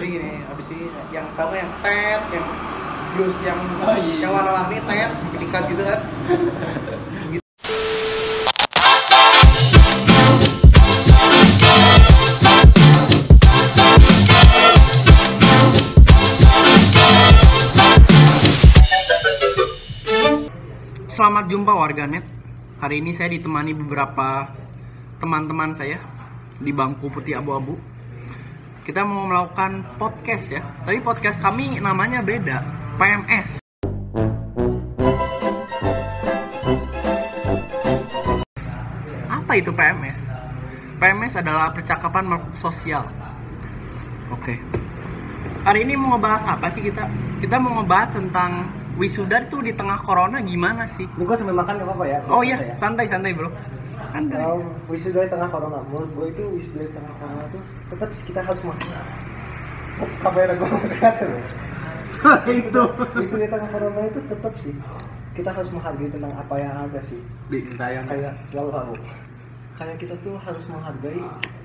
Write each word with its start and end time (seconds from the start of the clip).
jadi 0.00 0.16
gini 0.16 0.32
abis 0.48 0.66
ini 0.72 0.88
yang 1.12 1.28
kamu 1.36 1.60
yang 1.60 1.70
tet 1.84 2.22
yang 2.32 2.46
blues 3.12 3.36
yang 3.44 3.60
Oh, 3.84 3.92
iya. 4.00 4.24
yang 4.24 4.32
warna-warni 4.32 4.80
tet 4.88 5.12
dikat 5.36 5.62
gitu 5.68 5.82
kan 5.84 6.00
Selamat 21.12 21.52
jumpa 21.52 21.76
warganet. 21.76 22.24
Hari 22.80 23.04
ini 23.04 23.12
saya 23.12 23.28
ditemani 23.28 23.76
beberapa 23.76 24.48
teman-teman 25.20 25.76
saya 25.76 26.00
di 26.56 26.72
bangku 26.72 27.12
putih 27.12 27.36
abu-abu. 27.36 27.76
Kita 28.90 29.06
mau 29.06 29.22
melakukan 29.22 29.86
podcast 30.02 30.50
ya. 30.50 30.66
Tapi 30.82 30.98
podcast 30.98 31.38
kami 31.38 31.78
namanya 31.78 32.26
beda, 32.26 32.58
PMS. 32.98 33.62
Apa 39.30 39.52
itu 39.54 39.70
PMS? 39.70 40.18
PMS 40.98 41.38
adalah 41.38 41.70
percakapan 41.70 42.34
makhluk 42.34 42.58
sosial. 42.58 43.06
Oke. 44.34 44.58
Hari 45.62 45.86
ini 45.86 45.94
mau 45.94 46.18
ngebahas 46.18 46.58
apa 46.58 46.66
sih 46.74 46.82
kita? 46.82 47.06
Kita 47.38 47.62
mau 47.62 47.78
ngebahas 47.78 48.10
tentang 48.10 48.74
wisuda 48.98 49.46
tuh 49.46 49.62
di 49.62 49.70
tengah 49.70 50.02
corona 50.02 50.42
gimana 50.42 50.90
sih? 50.90 51.06
Gue 51.14 51.38
sambil 51.38 51.54
makan 51.62 51.78
gak 51.78 51.86
apa-apa 51.86 52.04
ya? 52.10 52.18
Oh 52.26 52.42
iya, 52.42 52.58
ya? 52.58 52.74
santai 52.74 53.06
santai 53.06 53.38
bro. 53.38 53.54
Santai. 54.10 54.36
Kalau 54.38 54.58
wisuda 54.90 55.18
di 55.26 55.30
tengah 55.30 55.48
corona, 55.50 55.78
menurut 55.86 56.10
gue 56.18 56.26
itu 56.34 56.42
wisuda 56.58 56.82
di 56.86 56.92
tengah 56.92 57.14
corona 57.18 57.42
itu 57.46 57.60
tetap 57.90 58.08
kita 58.26 58.40
harus 58.42 58.62
makan. 58.66 59.04
Kamera 60.22 60.54
gue 60.58 60.68
ya? 60.98 61.10
itu. 62.50 62.82
Wisuda 63.16 63.44
di 63.46 63.50
tengah 63.50 63.70
corona 63.70 64.00
itu 64.06 64.20
tetap 64.26 64.52
sih 64.60 64.74
kita 65.40 65.50
harus 65.54 65.70
menghargai 65.70 66.10
tentang 66.10 66.32
apa 66.34 66.54
yang 66.58 66.74
ada 66.74 67.00
sih. 67.06 67.20
Di 67.48 67.58
tayang 67.78 68.04
Kayak 68.04 68.34
lalu 68.52 68.70
lalu. 68.74 68.94
Kayak 69.78 69.96
kita 69.96 70.14
tuh 70.20 70.36
harus 70.36 70.64
menghargai 70.68 71.20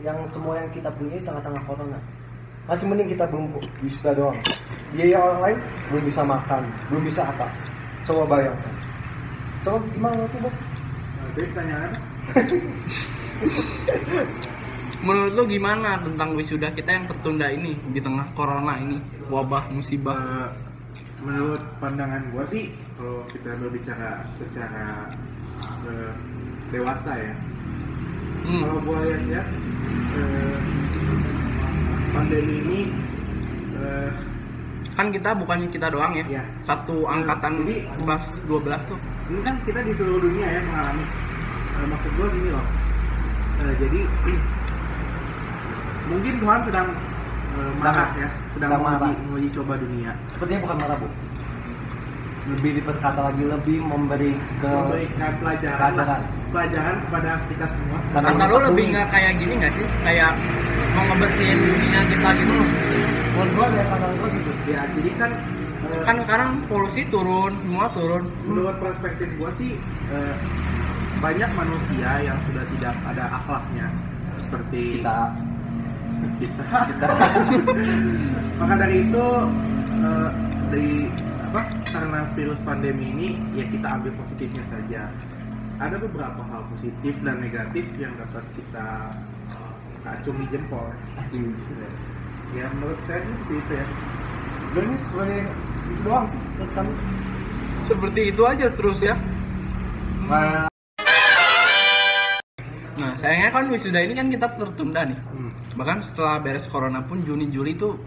yang 0.06 0.18
semua 0.32 0.64
yang 0.64 0.70
kita 0.72 0.88
punya 0.96 1.20
di 1.20 1.26
tengah-tengah 1.26 1.64
corona. 1.68 2.00
Masih 2.66 2.86
mending 2.88 3.10
kita 3.12 3.28
belum 3.30 3.46
wisuda 3.84 4.12
doang. 4.16 4.40
Dia 4.96 5.20
orang 5.20 5.40
lain 5.44 5.58
belum 5.92 6.04
bisa 6.08 6.22
makan, 6.24 6.62
belum 6.90 7.04
bisa 7.04 7.22
apa. 7.28 7.52
Coba 8.08 8.24
bayangkan. 8.38 8.74
Coba 9.68 9.78
gimana 9.92 10.24
tuh, 10.30 10.40
Bang? 10.46 10.56
Jadi 11.36 11.48
pertanyaannya 11.52 11.92
Menurut 15.02 15.32
lo 15.32 15.44
gimana 15.46 16.02
tentang 16.02 16.34
wisuda 16.34 16.72
kita 16.72 16.90
yang 16.90 17.06
tertunda 17.06 17.46
ini 17.48 17.78
di 17.88 18.00
tengah 18.00 18.26
corona 18.34 18.74
ini, 18.76 18.98
wabah 19.28 19.70
musibah? 19.70 20.18
Eh, 20.18 20.50
menurut 21.22 21.62
pandangan 21.78 22.22
gua 22.30 22.42
sih 22.46 22.70
kalau 22.96 23.22
kita 23.28 23.54
berbicara 23.56 24.26
secara 24.36 25.10
eh, 25.84 26.12
dewasa 26.70 27.14
ya 27.14 27.34
Hmm. 28.46 28.62
kalau 28.62 28.78
gua 28.80 28.98
lihat-lihat 29.02 29.48
eh, 30.16 30.58
pandemi 32.12 32.56
ini 32.62 32.82
eh, 33.76 34.12
Kan 34.96 35.12
kita 35.12 35.36
bukan 35.36 35.68
kita 35.68 35.92
doang 35.92 36.16
ya. 36.16 36.24
Iya. 36.26 36.44
Satu 36.64 37.04
angkatan 37.04 37.68
Jadi- 37.68 37.84
kelas 38.00 38.24
12 38.48 38.80
tuh. 38.88 38.96
ini 39.28 39.42
kan 39.44 39.60
kita 39.62 39.82
di 39.82 39.92
seluruh 39.92 40.24
dunia 40.24 40.48
ya 40.48 40.62
mengalami 40.64 41.04
Eh, 41.76 41.86
maksud 41.86 42.12
gua 42.16 42.28
gini 42.30 42.50
loh 42.50 42.66
Eh, 43.58 43.74
jadi 43.78 44.00
mungkin 46.06 46.34
Tuhan 46.38 46.60
sedang 46.64 46.88
eh, 47.54 47.72
marah 47.78 48.10
ya 48.14 48.30
sedang, 48.54 48.70
sedang 48.72 48.84
marah. 48.84 49.12
menguji 49.22 49.50
coba 49.52 49.74
dunia 49.76 50.12
Sepertinya 50.30 50.62
bukan 50.62 50.78
marah 50.78 50.98
bu. 50.98 51.08
Lebih 52.46 52.72
diperkata 52.78 53.22
lagi 53.24 53.44
lebih 53.44 53.78
memberi 53.82 54.32
ke 54.60 54.70
memberikan 54.70 55.32
pelajaran 55.40 55.82
Pelajaran. 55.82 56.22
pelajaran 56.52 56.96
kepada 57.02 57.32
kita 57.48 57.66
semua 57.68 58.00
Karena 58.12 58.28
Kata 58.30 58.46
lo 58.46 58.58
lebih 58.70 58.86
nggak 58.88 59.08
kayak 59.10 59.34
gini 59.36 59.54
nggak 59.58 59.74
sih? 59.74 59.86
Kayak 60.04 60.32
mau 60.94 61.04
ngebersihin 61.06 61.60
dunia 61.60 62.02
kita 62.06 62.30
gitu 62.36 62.54
loh. 62.54 62.68
Menurut 63.36 63.52
gua 63.52 63.68
ya 63.70 63.84
kata 63.86 64.08
gua 64.14 64.28
gitu. 64.30 64.52
ya 64.66 64.82
jadi 64.94 65.12
kan 65.18 65.32
eh, 65.86 66.04
Kan 66.04 66.16
sekarang 66.22 66.50
polusi 66.68 67.02
turun, 67.08 67.58
semua 67.58 67.88
turun. 67.90 68.32
menurut 68.44 68.78
perspektif 68.78 69.28
gua 69.36 69.50
sih 69.56 69.80
eh, 70.08 70.36
banyak 71.20 71.50
manusia 71.56 72.10
yang 72.24 72.38
sudah 72.50 72.64
tidak 72.78 72.96
ada 73.08 73.26
akhlaknya 73.42 73.88
seperti 74.46 74.82
Kita. 75.00 75.20
Kita. 76.40 76.66
kita. 76.92 77.08
Maka 78.60 78.74
dari 78.80 78.96
itu 79.04 79.26
eh, 80.00 80.30
dari 80.72 80.92
apa 81.52 81.62
karena 81.88 82.20
virus 82.36 82.60
pandemi 82.68 83.06
ini 83.16 83.30
ya 83.56 83.66
kita 83.68 83.88
ambil 84.00 84.12
positifnya 84.20 84.64
saja. 84.72 85.02
Ada 85.76 86.00
beberapa 86.00 86.40
hal 86.40 86.64
positif 86.72 87.20
dan 87.20 87.44
negatif 87.44 87.84
yang 88.00 88.16
dapat 88.16 88.44
kita 88.56 88.88
eh, 89.56 90.12
acungi 90.12 90.46
jempol. 90.52 90.88
Ya 92.56 92.72
menurut 92.80 93.00
saya 93.08 93.20
sih 93.24 93.34
seperti 93.36 93.56
itu 93.60 93.74
ya. 93.76 93.88
Ini 94.76 94.96
sebenarnya 95.08 95.44
itu 95.88 96.02
doang 96.04 96.26
sih. 96.28 96.40
Menurut 96.40 96.72
kami. 96.76 96.94
Seperti 97.86 98.22
itu 98.34 98.42
aja 98.44 98.68
terus 98.74 99.00
ya. 99.00 99.16
Nah, 102.96 103.12
sayangnya 103.20 103.52
kan 103.52 103.68
wisuda 103.68 104.00
ini 104.00 104.14
kan 104.16 104.28
kita 104.32 104.48
tertunda 104.56 105.04
nih. 105.04 105.20
Hmm, 105.20 105.52
Bahkan 105.76 105.98
setelah 106.00 106.40
beres 106.40 106.64
corona 106.72 107.04
pun 107.04 107.20
Juni 107.28 107.52
Juli 107.52 107.76
tuh 107.76 108.00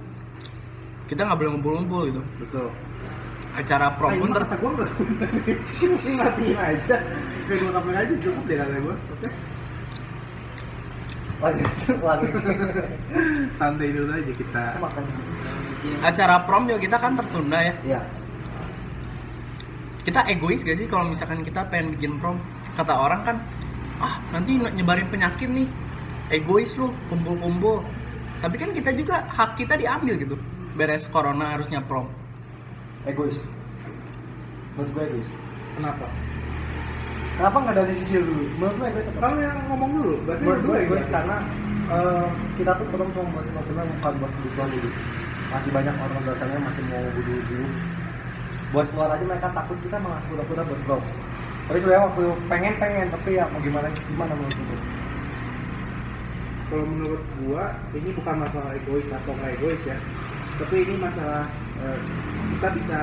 kita 1.09 1.25
nggak 1.25 1.38
boleh 1.41 1.50
ngumpul-ngumpul 1.56 2.00
gitu. 2.09 2.22
betul 2.41 2.69
Acara 3.56 3.91
prom 3.97 4.12
pun 4.16 4.31
ter 4.31 4.44
gue 4.44 4.71
nggak 4.71 4.91
ngatiin 6.21 6.56
aja 6.56 6.97
kayak 7.49 7.59
dua 7.59 7.71
kamera 7.75 7.99
aja 8.04 8.15
cukup 8.21 8.43
deh 8.44 8.56
kata 8.60 8.76
gue 8.76 8.94
oke 8.94 9.28
lagi 11.38 11.62
lagi 12.03 12.26
santai 13.56 13.88
dulu 13.94 14.10
aja 14.10 14.32
kita 14.34 14.62
makan. 14.82 15.05
acara 16.03 16.37
prom 16.44 16.66
juga 16.66 16.81
kita 16.82 16.97
kan 16.99 17.12
tertunda 17.15 17.59
ya. 17.62 17.75
Iya. 17.87 18.00
Kita 20.03 20.20
egois 20.26 20.65
gak 20.65 20.76
sih 20.76 20.88
kalau 20.88 21.09
misalkan 21.09 21.44
kita 21.44 21.62
pengen 21.69 21.93
bikin 21.94 22.16
prom? 22.19 22.41
Kata 22.75 22.94
orang 22.97 23.20
kan, 23.22 23.37
ah 23.98 24.22
nanti 24.31 24.59
nyebarin 24.59 25.09
penyakit 25.10 25.48
nih. 25.50 25.69
Egois 26.28 26.70
lu, 26.76 26.92
kumpul-kumpul. 27.09 27.81
Tapi 28.44 28.54
kan 28.60 28.70
kita 28.76 28.92
juga 28.92 29.25
hak 29.32 29.56
kita 29.56 29.75
diambil 29.81 30.14
gitu. 30.20 30.36
Beres 30.76 31.09
corona 31.10 31.56
harusnya 31.56 31.81
prom. 31.82 32.06
Egois. 33.08 33.34
Menurut 34.76 34.91
gua 34.94 35.03
egois. 35.08 35.28
kenapa 35.78 36.06
Kenapa 37.38 37.56
nggak 37.62 37.76
dari 37.78 37.94
sisi 37.94 38.19
dulu? 38.19 38.44
Menurut 38.58 38.75
gua 38.78 38.87
egois 38.91 39.06
apa? 39.10 39.19
kalau 39.22 39.38
yang 39.38 39.58
ngomong 39.70 39.91
dulu 39.94 40.14
berarti 40.26 40.42
Menurut 40.42 40.62
gue 40.62 40.75
ya, 40.75 40.82
egois 40.87 40.98
berarti? 41.06 41.14
karena 41.14 41.37
eh, 41.88 42.26
kita 42.58 42.70
tuh 42.78 42.87
belum 42.91 43.08
cuma 43.14 43.26
buat 43.34 43.47
maksudnya 43.54 43.84
bukan 43.87 44.12
buat 44.19 44.32
kebutuhan 44.38 44.70
hidup 44.75 44.92
masih 45.48 45.70
banyak 45.72 45.94
orang 45.97 46.20
dasarnya 46.28 46.60
masih 46.60 46.82
mau 46.92 47.03
budu-budu 47.16 47.60
buat 48.69 48.87
keluar 48.92 49.08
aja 49.16 49.25
mereka 49.25 49.48
takut 49.56 49.78
kita 49.81 49.97
malah 49.97 50.20
pura-pura 50.28 50.62
buat 50.66 50.81
go 50.84 50.97
tapi 51.68 51.78
sebenarnya 51.84 52.04
waktu 52.08 52.24
pengen 52.48 52.74
pengen 52.80 53.06
tapi 53.12 53.36
ya 53.36 53.44
mau 53.52 53.60
gimana 53.60 53.92
gimana 53.92 54.32
menurut 54.32 54.56
gue 54.56 54.80
kalau 56.68 56.84
menurut 56.84 57.22
gua 57.40 57.64
ini 57.96 58.12
bukan 58.12 58.44
masalah 58.44 58.76
egois 58.76 59.08
atau 59.08 59.32
nggak 59.32 59.56
egois 59.56 59.82
ya. 59.88 59.96
Tapi 60.60 60.84
ini 60.84 60.94
masalah 61.00 61.48
eh, 61.80 61.98
kita 62.56 62.68
bisa 62.76 62.98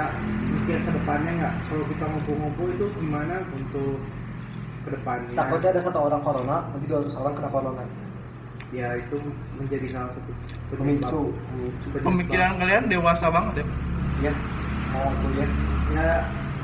mikir 0.54 0.78
ke 0.86 0.92
depannya 0.94 1.32
nggak? 1.42 1.56
Kalau 1.66 1.84
kita 1.90 2.04
ngumpul-ngumpul 2.06 2.68
itu 2.78 2.86
gimana 3.02 3.42
untuk 3.58 3.98
ke 4.86 4.90
depannya? 4.94 5.34
Takutnya 5.34 5.70
ada 5.74 5.82
satu 5.82 6.00
orang 6.06 6.22
corona 6.22 6.58
nanti 6.70 6.86
200 6.86 7.22
orang 7.26 7.34
kena 7.34 7.50
corona. 7.50 7.84
Ya 8.70 8.88
itu 9.02 9.18
menjadi 9.58 9.88
salah 9.90 10.12
satu 10.14 10.32
pemicu. 10.78 11.22
Pemikiran 12.06 12.62
kalian 12.62 12.86
dewasa 12.86 13.34
banget 13.34 13.66
ya. 13.66 13.68
ya 14.30 14.34
mau 14.96 15.12
aku 15.12 15.28
ya 15.36 15.48
ya 15.92 16.10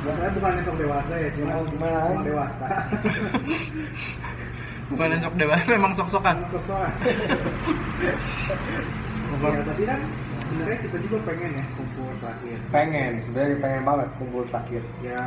masalahnya 0.01 0.33
bukan 0.33 0.51
esok 0.59 0.75
dewasa 0.77 1.13
ya 1.15 1.29
cuma 1.31 1.49
mau 1.51 1.63
gimana 1.65 1.97
emang 2.03 2.23
dewasa 2.23 2.65
Bukan 4.91 5.07
yang 5.07 5.23
sok 5.23 5.35
dewasa, 5.39 5.67
memang 5.71 5.91
sok-sokan. 5.95 6.35
sok-sokan 6.51 6.91
ya 9.41 9.61
tapi 9.63 9.83
kan 9.85 9.99
sebenarnya 10.43 10.77
kita 10.83 10.97
juga 10.99 11.17
pengen 11.23 11.51
ya 11.53 11.65
kumpul 11.73 12.11
terakhir 12.19 12.57
pengen 12.69 13.11
sebenarnya 13.23 13.55
pengen 13.57 13.81
banget 13.81 14.07
kumpul 14.17 14.43
terakhir 14.45 14.83
ya 14.99 15.21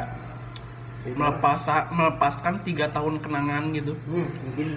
itu 1.03 1.17
Melepas, 1.17 1.61
melepaskan 1.91 2.55
tiga 2.63 2.89
tahun 2.89 3.21
kenangan 3.21 3.73
gitu. 3.73 3.93
hmm. 4.05 4.29
mungkin 4.43 4.69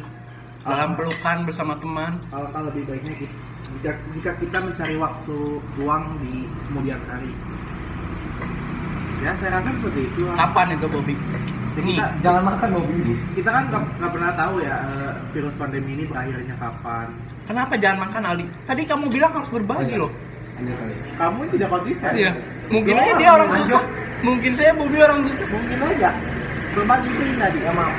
Dalam 0.62 0.96
pelukan 0.96 1.38
bersama 1.44 1.74
teman. 1.78 2.20
alangkah 2.30 2.68
lebih 2.68 2.84
baiknya 2.86 3.14
ki- 3.18 3.32
jika, 3.78 3.92
jika 4.14 4.32
kita 4.38 4.58
mencari 4.62 4.96
waktu 4.98 5.38
luang 5.78 6.04
di 6.22 6.44
kemudian 6.66 7.00
hari 7.06 7.32
ya 9.28 9.32
saya 9.44 9.60
rasa 9.60 9.70
seperti 9.76 10.02
itu 10.08 10.22
Kapan 10.32 10.68
itu 10.72 10.88
Bobby? 10.88 11.16
Ini 11.78 11.94
kita, 11.94 12.10
jangan 12.26 12.44
makan 12.48 12.70
mobil 12.74 13.14
kita 13.38 13.50
kan 13.54 13.64
nggak 13.70 14.10
pernah 14.10 14.32
tahu 14.34 14.56
ya 14.66 14.76
eh, 14.82 15.12
virus 15.36 15.54
pandemi 15.60 15.92
ini 15.94 16.04
berakhirnya 16.10 16.56
kapan 16.58 17.08
kenapa 17.46 17.74
jangan 17.78 17.98
makan 18.08 18.22
Aldi? 18.24 18.46
Tadi 18.66 18.82
kamu 18.88 19.06
bilang 19.08 19.32
harus 19.36 19.50
berbagi 19.52 19.84
Oh, 19.84 19.88
iya. 19.88 20.02
loh. 20.04 20.12
Lanjut 20.58 20.74
kali. 20.74 20.94
Kamu 21.22 21.40
tidak 21.54 21.70
konsisten. 21.70 22.12
Iya. 22.18 22.32
Mungkin 22.68 22.94
aja 22.98 23.14
dia 23.16 23.30
orang 23.30 23.50
susah. 23.56 23.84
Mungkin 24.26 24.52
saya 24.58 24.72
Bobby 24.74 24.98
orang 25.00 25.20
susah. 25.22 25.48
Mungkin 25.48 25.78
aja. 25.86 26.10
Berbagi 26.74 27.08
itu 27.14 27.24
tadi. 27.38 27.60
Ya 27.62 27.72
maaf. 27.72 27.94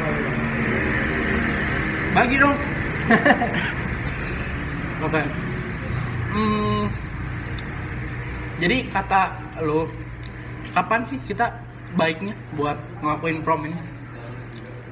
Bagi 2.19 2.37
dong. 2.37 2.55
Oke. 5.07 5.23
Hmm, 6.29 6.83
jadi 8.61 8.77
kata 8.93 9.23
lo, 9.65 9.87
kapan 10.73 11.01
sih 11.09 11.19
kita 11.25 11.47
baiknya 11.97 12.35
buat 12.55 12.77
ngelakuin 13.01 13.41
prom 13.43 13.65
ini? 13.69 13.79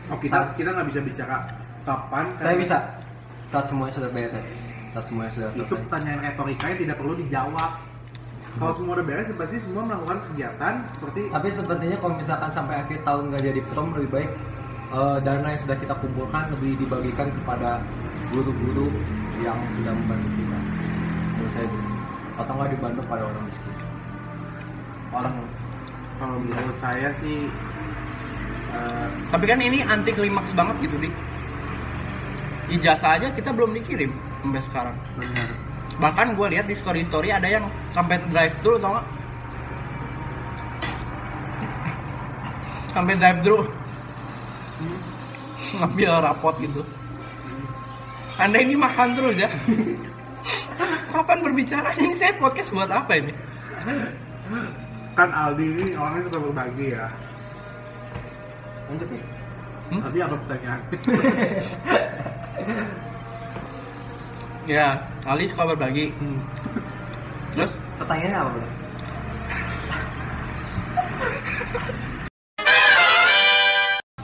Oh, 0.06 0.18
kita 0.22 0.54
kita 0.54 0.70
nggak 0.70 0.86
bisa 0.94 1.00
bicara 1.02 1.36
kapan. 1.82 2.24
Saya 2.38 2.54
karena 2.54 2.62
bisa. 2.62 2.78
Saat 3.46 3.66
semuanya 3.70 3.94
sudah 3.94 4.10
beres. 4.10 4.46
Saat 4.94 5.04
semuanya 5.06 5.30
sudah 5.34 5.48
Itu 5.54 5.56
selesai. 5.66 5.82
pertanyaan 5.86 6.20
retorika 6.22 6.64
yang 6.70 6.78
tidak 6.82 6.96
perlu 6.98 7.14
dijawab. 7.18 7.72
Kalau 8.56 8.72
semua 8.72 8.92
udah 8.96 9.06
beres, 9.06 9.28
pasti 9.36 9.56
semua 9.60 9.82
melakukan 9.84 10.18
kegiatan 10.32 10.74
seperti 10.96 11.20
Tapi 11.28 11.48
sepertinya 11.52 11.96
kalau 12.00 12.14
misalkan 12.16 12.50
sampai 12.56 12.74
akhir 12.80 12.98
tahun 13.04 13.22
nggak 13.28 13.42
jadi 13.52 13.60
prom 13.68 13.88
lebih 13.92 14.10
baik 14.16 14.30
eh, 14.96 15.18
dana 15.20 15.46
yang 15.52 15.60
sudah 15.68 15.76
kita 15.76 15.94
kumpulkan 16.00 16.44
lebih 16.56 16.72
dibagikan 16.80 17.28
kepada 17.36 17.84
guru-guru 18.32 18.88
yang 19.44 19.58
sudah 19.76 19.92
membantu 19.92 20.28
kita. 20.40 20.58
Menurut 21.36 21.52
saya 21.52 21.66
gitu. 21.68 21.88
Atau 22.40 22.52
nggak 22.56 22.70
dibantu 22.72 23.00
pada 23.04 23.22
orang 23.28 23.42
miskin. 23.44 23.74
Orang 25.12 25.34
kalau 26.16 26.36
menurut 26.40 26.76
saya 26.80 27.12
sih 27.20 27.48
eh, 28.72 29.08
Tapi 29.32 29.44
kan 29.44 29.60
ini 29.60 29.84
anti 29.84 30.12
klimaks 30.12 30.52
banget 30.56 30.88
gitu 30.88 30.96
di. 31.00 31.10
Ijazah 32.66 33.22
aja 33.22 33.28
kita 33.30 33.54
belum 33.54 33.78
dikirim 33.78 34.10
sampai 34.42 34.62
sekarang. 34.66 34.96
benar. 35.14 35.48
Bahkan 36.02 36.34
gue 36.34 36.46
lihat 36.50 36.66
di 36.66 36.74
story 36.74 37.06
story 37.06 37.30
ada 37.30 37.46
yang 37.46 37.70
sampai 37.94 38.18
drive 38.26 38.58
thru 38.58 38.74
tau 38.82 38.98
gak? 38.98 39.06
Sampai 42.90 43.14
drive 43.14 43.40
thru 43.46 43.58
ngambil 45.78 46.10
rapot 46.26 46.54
gitu. 46.58 46.82
Anda 48.36 48.58
ini 48.60 48.74
makan 48.74 49.14
terus 49.14 49.36
ya? 49.38 49.50
Kapan 51.14 51.38
berbicara 51.40 51.94
ini 51.96 52.18
saya 52.18 52.34
podcast 52.36 52.74
buat 52.74 52.90
apa 52.90 53.12
ini? 53.14 53.32
Kan 55.16 55.32
Aldi 55.32 55.64
ini 55.64 55.86
orangnya 55.96 56.28
suka 56.28 56.38
berbagi 56.44 56.86
ya. 56.92 57.08
lanjut 58.86 59.08
nih. 59.10 59.24
Hmm? 59.90 60.00
Tadi 60.04 60.18
apa 60.22 60.34
pertanyaan? 60.44 60.80
Ya, 64.66 64.98
Ali 65.22 65.46
suka 65.46 65.62
berbagi. 65.62 66.10
Terus 67.54 67.70
Pertanyaannya 68.02 68.34
apa 68.34 68.50
bro? 68.50 68.66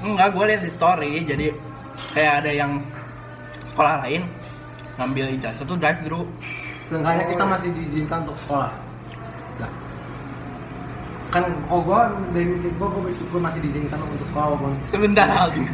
enggak 0.02 0.28
gue 0.34 0.44
lihat 0.50 0.62
di 0.66 0.70
story 0.74 1.12
jadi 1.22 1.46
kayak 2.10 2.34
ada 2.42 2.50
yang 2.50 2.82
sekolah 3.70 4.02
lain 4.02 4.26
ngambil 4.98 5.30
ijazah 5.38 5.62
tuh 5.62 5.78
drive 5.78 6.02
thru 6.04 6.26
Seenggaknya 6.90 7.24
kita 7.24 7.44
masih 7.48 7.70
diizinkan 7.72 8.26
untuk 8.28 8.36
sekolah. 8.44 8.68
Kan 11.32 11.48
kalau 11.64 11.80
gua 11.80 12.12
dari 12.36 12.44
gua 12.76 12.92
gua 12.92 13.08
bersyukur 13.08 13.40
masih 13.40 13.64
diizinkan 13.64 14.04
untuk 14.04 14.28
sekolah 14.28 14.52
walaupun 14.52 14.72
sebentar 14.92 15.24
Ali 15.24 15.64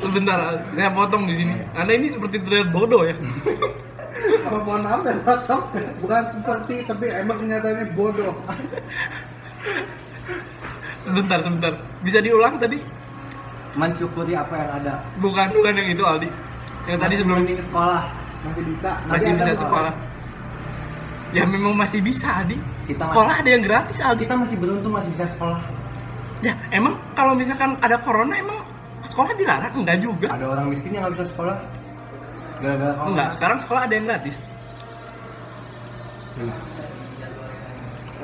sebentar 0.00 0.38
saya 0.72 0.88
potong 0.96 1.28
di 1.28 1.34
sini. 1.36 1.54
Anda 1.76 1.92
ini 1.92 2.08
seperti 2.08 2.40
terlihat 2.40 2.72
bodoh 2.72 3.04
ya? 3.04 3.14
Oh, 4.46 4.62
mohon 4.62 4.86
maaf 4.86 5.02
saya 5.02 5.18
potong. 5.26 5.74
Bukan 5.98 6.22
seperti, 6.30 6.86
tapi 6.86 7.10
emang 7.10 7.34
kenyataannya 7.42 7.98
bodoh. 7.98 8.30
sebentar 11.02 11.38
sebentar. 11.42 11.72
Bisa 12.06 12.22
diulang 12.22 12.62
tadi? 12.62 12.78
Mensyukuri 13.74 14.38
apa 14.38 14.54
yang 14.54 14.70
ada. 14.80 15.02
bukan 15.18 15.50
bukan 15.50 15.72
yang 15.74 15.88
itu 15.90 16.02
Aldi. 16.06 16.30
Yang 16.86 16.98
tadi 17.02 17.14
Masih 17.18 17.18
sebelum 17.26 17.38
mending 17.42 17.60
sekolah. 17.66 18.02
Masih 18.46 18.62
bisa. 18.70 18.90
masih 19.02 19.26
Nanti 19.26 19.34
bisa 19.34 19.50
ada 19.50 19.56
sekolah 19.58 19.92
ya 21.34 21.44
memang 21.44 21.74
masih 21.74 21.98
bisa 21.98 22.30
Aldi. 22.30 22.56
Kita 22.86 23.10
sekolah 23.10 23.34
ada 23.42 23.50
yang 23.50 23.62
gratis 23.66 23.98
Aldi. 23.98 24.22
Kita 24.24 24.38
masih 24.38 24.56
beruntung 24.56 24.92
masih 24.94 25.10
bisa 25.10 25.26
sekolah. 25.26 25.60
ya 26.44 26.52
emang 26.76 27.00
kalau 27.16 27.32
misalkan 27.32 27.80
ada 27.80 27.96
corona 28.04 28.36
emang 28.36 28.60
sekolah 29.08 29.32
dilarang? 29.34 29.74
Enggak 29.74 29.98
juga. 29.98 30.28
Ada 30.30 30.46
orang 30.46 30.66
miskin 30.70 30.94
yang 30.94 31.08
nggak 31.08 31.14
bisa 31.18 31.26
sekolah. 31.34 31.56
Gara-gara 32.62 32.94
enggak 33.10 33.28
sekarang 33.34 33.58
sekolah 33.66 33.82
ada 33.90 33.94
yang 33.98 34.06
gratis. 34.06 34.36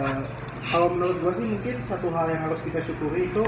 Eh, 0.01 0.19
kalau 0.71 0.87
menurut 0.95 1.17
gua 1.23 1.33
sih 1.35 1.47
mungkin 1.47 1.77
satu 1.91 2.07
hal 2.15 2.27
yang 2.31 2.43
harus 2.47 2.61
kita 2.63 2.81
syukuri 2.87 3.27
itu 3.27 3.45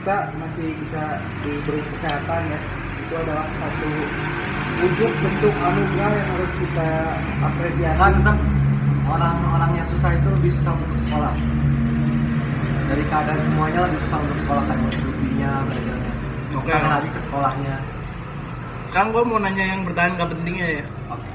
kita 0.00 0.16
masih 0.38 0.68
bisa 0.86 1.02
diberi 1.46 1.82
kesehatan 1.94 2.42
ya. 2.50 2.60
Itu 3.06 3.14
adalah 3.18 3.46
satu 3.58 3.90
wujud 4.80 5.12
bentuk 5.20 5.54
anugerah 5.60 6.12
yang 6.16 6.28
harus 6.32 6.52
kita 6.56 6.88
apresiasi 7.44 7.98
Kan 8.00 8.12
tetap 8.16 8.36
orang-orang 9.10 9.70
yang 9.76 9.86
susah 9.90 10.10
itu 10.16 10.28
lebih 10.32 10.50
susah 10.56 10.72
untuk 10.72 10.98
sekolah. 11.04 11.32
Dari 12.90 13.04
keadaan 13.06 13.40
semuanya 13.44 13.78
lebih 13.86 13.98
susah 14.08 14.18
untuk 14.24 14.38
sekolah 14.46 14.62
kan 14.66 14.78
rupiahnya, 14.80 15.50
belajarnya. 15.68 16.12
Oke. 16.56 16.72
Bukan 16.72 16.90
lagi 16.90 17.08
ke 17.12 17.20
sekolahnya. 17.22 17.76
sekarang 18.90 19.14
gue 19.14 19.22
mau 19.22 19.38
nanya 19.38 19.64
yang 19.70 19.86
pertanyaan 19.86 20.18
gak 20.18 20.30
pentingnya 20.34 20.82
ya 20.82 20.84
Oke. 21.14 21.30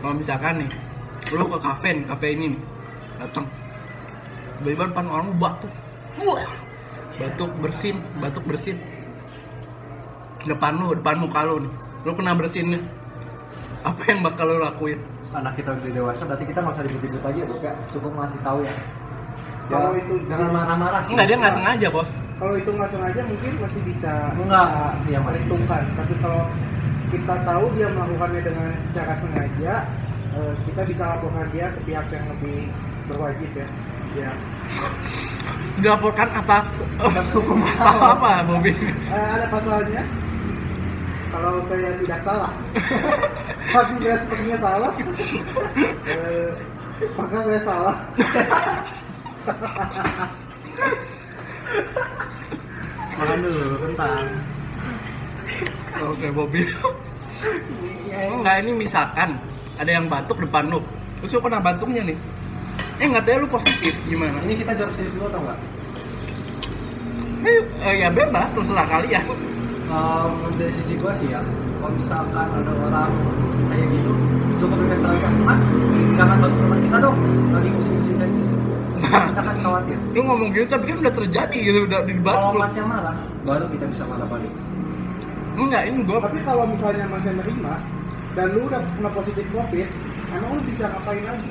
kalau 0.00 0.14
misalkan 0.16 0.54
nih 0.64 0.70
lu 1.36 1.44
ke 1.44 1.58
kafe 1.60 1.88
nih 1.92 2.04
kafe 2.08 2.26
ini 2.32 2.44
nih 2.56 2.60
datang 3.20 3.46
tiba-tiba 4.56 4.84
depan 4.88 5.06
orang 5.12 5.26
lu 5.28 5.36
batuk 5.36 5.72
wah 6.24 6.52
batuk 7.20 7.52
bersin 7.60 8.00
batuk 8.16 8.44
bersin 8.48 8.80
depan 10.48 10.72
lu 10.80 10.96
depan 10.96 11.20
muka 11.20 11.44
lu 11.44 11.68
nih 11.68 11.74
lu 12.04 12.12
kena 12.12 12.32
bersin 12.32 12.66
nih 12.70 12.82
apa 13.80 14.00
yang 14.06 14.20
bakal 14.20 14.44
lu 14.46 14.56
lakuin? 14.58 15.00
Anak 15.30 15.58
kita 15.58 15.74
udah 15.74 15.90
dewasa, 15.90 16.22
berarti 16.24 16.44
kita 16.46 16.58
nggak 16.62 16.72
usah 16.72 16.84
ribut-ribut 16.84 17.20
lagi 17.20 17.38
ya. 17.40 17.46
Kayak 17.58 17.76
cukup 17.90 18.12
ngasih 18.14 18.40
tahu 18.40 18.58
ya. 18.62 18.74
Kalau 19.64 19.90
Ya, 19.90 19.98
itu- 19.98 20.22
jangan 20.24 20.48
marah-marah 20.52 21.00
sih. 21.02 21.10
enggak 21.12 21.26
dia 21.26 21.36
nggak 21.40 21.54
sengaja 21.54 21.88
bos. 21.90 22.10
Kalau 22.34 22.54
itu 22.54 22.70
nggak 22.70 22.90
sengaja 22.90 23.20
mungkin 23.24 23.52
masih 23.58 23.80
bisa 23.82 24.12
Enggak. 24.36 24.66
Iya, 25.04 25.18
masih 25.20 25.40
perhitungkan. 25.42 25.82
Tapi 25.94 26.14
kalau 26.20 26.42
kita 27.08 27.34
tahu 27.42 27.64
dia 27.72 27.88
melakukannya 27.88 28.40
dengan 28.42 28.68
secara 28.84 29.12
sengaja 29.18 29.74
eh, 30.34 30.52
kita 30.64 30.82
bisa 30.84 31.02
laporkan 31.06 31.46
dia 31.50 31.66
ke 31.70 31.80
pihak 31.82 32.06
yang 32.08 32.26
lebih 32.30 32.58
berwajib 33.06 33.50
ya. 33.54 33.68
Ya 34.14 34.30
dilaporkan 35.74 36.30
atas 36.32 36.70
Atas 36.96 37.28
hukum 37.34 37.58
pasal 37.60 37.98
apa 38.14 38.46
Bobby? 38.46 38.70
Eh, 39.10 39.26
ada 39.34 39.46
pasalnya 39.50 40.02
kalau 41.34 41.60
saya 41.66 41.90
tidak 41.98 42.20
salah. 42.22 42.52
Tapi 43.74 43.92
saya 43.98 44.16
sepertinya 44.22 44.58
salah. 44.62 44.92
Eh, 46.06 46.50
maka 47.18 47.38
saya 47.42 47.60
salah. 47.66 47.96
Makan 53.18 53.38
dulu 53.46 53.76
kentang 53.78 54.26
oke 56.02 56.26
Bobby. 56.34 56.62
Enggak 58.14 58.56
ini 58.66 58.72
misalkan 58.74 59.38
ada 59.78 59.90
yang 59.90 60.06
batuk 60.06 60.38
depan 60.42 60.70
lu. 60.70 60.80
Terus 61.22 61.38
lu 61.38 61.40
kena 61.42 61.58
batuknya 61.62 62.02
nih. 62.06 62.18
Eh 63.02 63.06
nggak 63.10 63.26
tahu 63.26 63.42
lu 63.42 63.48
positif 63.50 63.94
gimana? 64.06 64.38
Ini 64.46 64.54
kita 64.62 64.74
jawab 64.78 64.92
serius 64.94 65.14
dulu 65.18 65.30
atau 65.30 65.40
enggak? 65.42 65.58
Eh, 67.44 67.60
eh, 67.84 67.94
ya 68.06 68.08
bebas 68.08 68.48
terserah 68.56 68.86
kalian 68.88 69.53
Um, 69.94 70.50
dari 70.58 70.74
sisi 70.74 70.98
gua 70.98 71.14
sih 71.14 71.30
ya, 71.30 71.38
kalau 71.78 71.94
misalkan 71.94 72.46
ada 72.50 72.72
orang 72.82 73.14
kayak 73.70 73.86
gitu, 73.94 74.10
cukup 74.58 74.78
tahu 74.90 75.16
kan, 75.22 75.34
Mas, 75.46 75.60
jangan 76.18 76.36
bantu 76.42 76.56
teman 76.58 76.78
kita 76.82 76.96
dong, 76.98 77.16
lagi 77.54 77.68
musim-musim 77.70 78.14
kayak 78.18 78.32
gitu. 78.34 78.56
Kita 79.04 79.40
kan 79.42 79.56
khawatir. 79.62 79.98
lu 80.14 80.20
ngomong 80.26 80.48
gitu 80.50 80.66
tapi 80.66 80.84
kan 80.90 80.96
udah 80.98 81.14
terjadi 81.14 81.58
gitu 81.60 81.78
udah 81.86 82.00
di 82.02 82.14
Kalau 82.18 82.54
masnya 82.58 82.84
marah, 82.86 83.16
baru 83.46 83.66
kita 83.70 83.84
bisa 83.90 84.02
marah 84.06 84.26
balik. 84.26 84.50
enggak 85.54 85.82
ini 85.86 86.02
gua 86.02 86.18
tapi 86.18 86.38
kalau 86.42 86.64
misalnya 86.66 87.06
masih 87.06 87.30
nerima 87.38 87.74
dan 88.34 88.46
lu 88.50 88.66
udah 88.66 88.80
kena 88.82 89.10
positif 89.14 89.44
covid 89.54 89.86
emang 90.34 90.50
lu 90.58 90.60
bisa 90.66 90.84
ngapain 90.90 91.22
lagi 91.22 91.50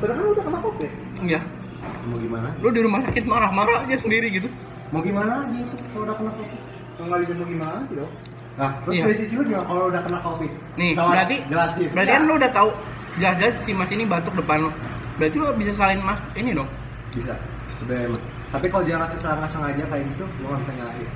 padahal 0.00 0.16
kan 0.16 0.24
lu 0.24 0.30
udah 0.32 0.44
kena 0.48 0.58
covid 0.64 0.90
iya 1.20 1.40
Mau 2.08 2.16
gimana? 2.16 2.48
lu 2.62 2.68
di 2.72 2.80
rumah 2.80 3.00
sakit 3.04 3.24
marah-marah 3.28 3.84
aja 3.84 4.00
sendiri 4.00 4.32
gitu 4.32 4.48
Mau 4.92 5.04
gimana 5.04 5.44
lagi 5.44 5.60
itu 5.60 5.74
kalau 5.92 6.04
udah 6.08 6.16
kena 6.16 6.32
covid? 6.36 6.60
Nggak 6.96 7.18
bisa 7.22 7.32
mau 7.34 7.46
gimana 7.46 7.78
dong 7.88 8.12
Nah, 8.52 8.68
terus 8.84 8.92
Iya. 8.92 9.04
dari 9.08 9.16
sisi 9.16 9.32
lu 9.32 9.42
gimana 9.42 9.64
kalau 9.64 9.88
udah 9.88 10.02
kena 10.02 10.18
covid? 10.20 10.52
nih 10.76 10.92
Coba 10.92 11.08
berarti 11.10 11.36
jelasin. 11.48 11.88
berarti 11.90 12.10
kan 12.10 12.22
lu 12.22 12.32
udah 12.36 12.50
tahu 12.52 12.68
jelas-jelas 13.14 13.54
si 13.62 13.72
mas 13.72 13.90
ini 13.90 14.04
batuk 14.04 14.34
depan 14.34 14.58
lu 14.60 14.70
berarti 15.16 15.36
lu 15.36 15.46
bisa 15.56 15.72
salin 15.72 16.00
mas 16.00 16.20
ini 16.32 16.50
dong 16.52 16.68
bisa 17.10 17.32
sebenarnya 17.76 18.08
emang. 18.08 18.22
Tapi 18.48 18.66
kalau 18.68 18.84
dia 18.84 18.96
ngasih 18.96 19.16
secara 19.16 19.34
nggak 19.38 19.48
sengaja 19.48 19.84
kayak 19.88 20.04
gitu, 20.12 20.24
lu 20.36 20.46
nggak 20.46 20.60
bisa 20.60 20.72
nyalahin. 20.76 21.08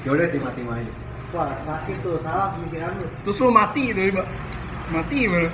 Ya 0.00 0.10
udah 0.10 0.26
terima-terima 0.28 0.72
aja. 0.76 0.92
wah 1.30 1.50
sakit 1.62 1.96
tuh 2.00 2.18
salah 2.20 2.50
pemikiran 2.52 2.90
lu 2.98 3.06
terus 3.22 3.38
lu 3.38 3.48
mati 3.48 3.82
itu 3.88 4.02
Mbak. 4.10 4.26
mati 4.90 5.18
bener 5.24 5.52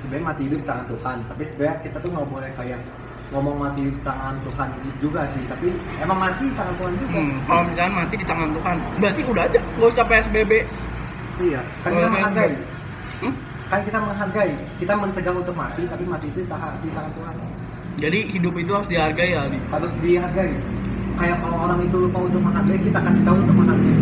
sebenarnya 0.00 0.24
mati 0.24 0.42
hidup 0.48 0.58
di 0.58 0.66
tangan 0.66 0.86
Tuhan 0.88 1.16
tapi 1.28 1.42
sebenarnya 1.44 1.76
kita 1.84 1.96
tuh 2.00 2.10
nggak 2.10 2.24
boleh 2.26 2.50
kayak 2.56 2.80
ngomong 3.28 3.56
mati 3.60 3.80
di 3.84 3.92
tangan 4.00 4.34
Tuhan 4.40 4.68
juga 5.04 5.20
sih 5.28 5.42
tapi 5.44 5.68
emang 6.00 6.16
mati 6.16 6.42
di 6.48 6.54
tangan 6.56 6.74
Tuhan 6.80 6.92
juga. 6.96 7.10
Hmm, 7.12 7.34
kalau 7.44 7.62
misalnya 7.68 7.92
mati 7.92 8.14
di 8.16 8.26
tangan 8.26 8.50
Tuhan, 8.56 8.76
berarti 8.96 9.20
udah 9.28 9.42
aja, 9.44 9.60
nggak 9.76 9.90
usah 9.92 10.04
PSBB. 10.08 10.52
iya 11.38 11.60
kan 11.84 11.90
kita 11.94 12.08
menghargai. 12.08 12.52
Hmm? 13.22 13.34
kan 13.68 13.80
kita 13.84 13.98
menghargai. 14.00 14.52
Kita 14.80 14.92
mencegah 14.96 15.34
untuk 15.36 15.54
mati 15.54 15.82
tapi 15.84 16.04
mati 16.08 16.26
itu 16.32 16.38
di 16.40 16.48
tangan, 16.48 16.72
di 16.80 16.88
tangan 16.90 17.12
Tuhan. 17.12 17.34
Jadi 17.98 18.18
hidup 18.32 18.54
itu 18.56 18.70
harus 18.72 18.88
dihargai 18.88 19.30
ya, 19.34 19.40
Aldi. 19.44 19.58
harus 19.68 19.92
dihargai. 20.00 20.52
Kayak 21.18 21.36
kalau 21.42 21.56
orang 21.66 21.80
itu 21.82 21.96
lupa 21.98 22.18
untuk 22.24 22.40
menghargai 22.40 22.78
kita 22.80 22.98
kasih 23.02 23.22
tahu 23.28 23.36
untuk 23.44 23.56
menghargai. 23.60 23.94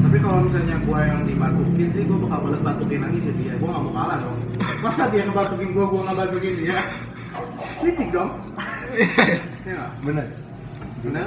Tapi 0.00 0.16
kalau 0.22 0.40
misalnya 0.48 0.76
gua 0.86 0.98
yang 1.04 1.20
dibatukin 1.28 1.88
sih 1.92 2.02
gua 2.08 2.18
bakal 2.24 2.38
balas 2.48 2.60
batukin 2.64 3.00
lagi 3.04 3.18
ke 3.20 3.32
dia 3.36 3.52
gua 3.60 3.68
nggak 3.68 3.84
mau 3.84 3.92
kalah 3.92 4.16
dong. 4.22 4.38
Masa 4.80 5.02
dia 5.12 5.22
ngebatukin 5.28 5.68
gua 5.76 5.84
gua 5.92 6.00
nggak 6.08 6.16
batukin 6.24 6.54
dia 6.56 6.78
kritik 7.84 8.08
dong 8.16 8.30
ya 9.68 9.84
bener 10.00 10.26
bener 11.04 11.26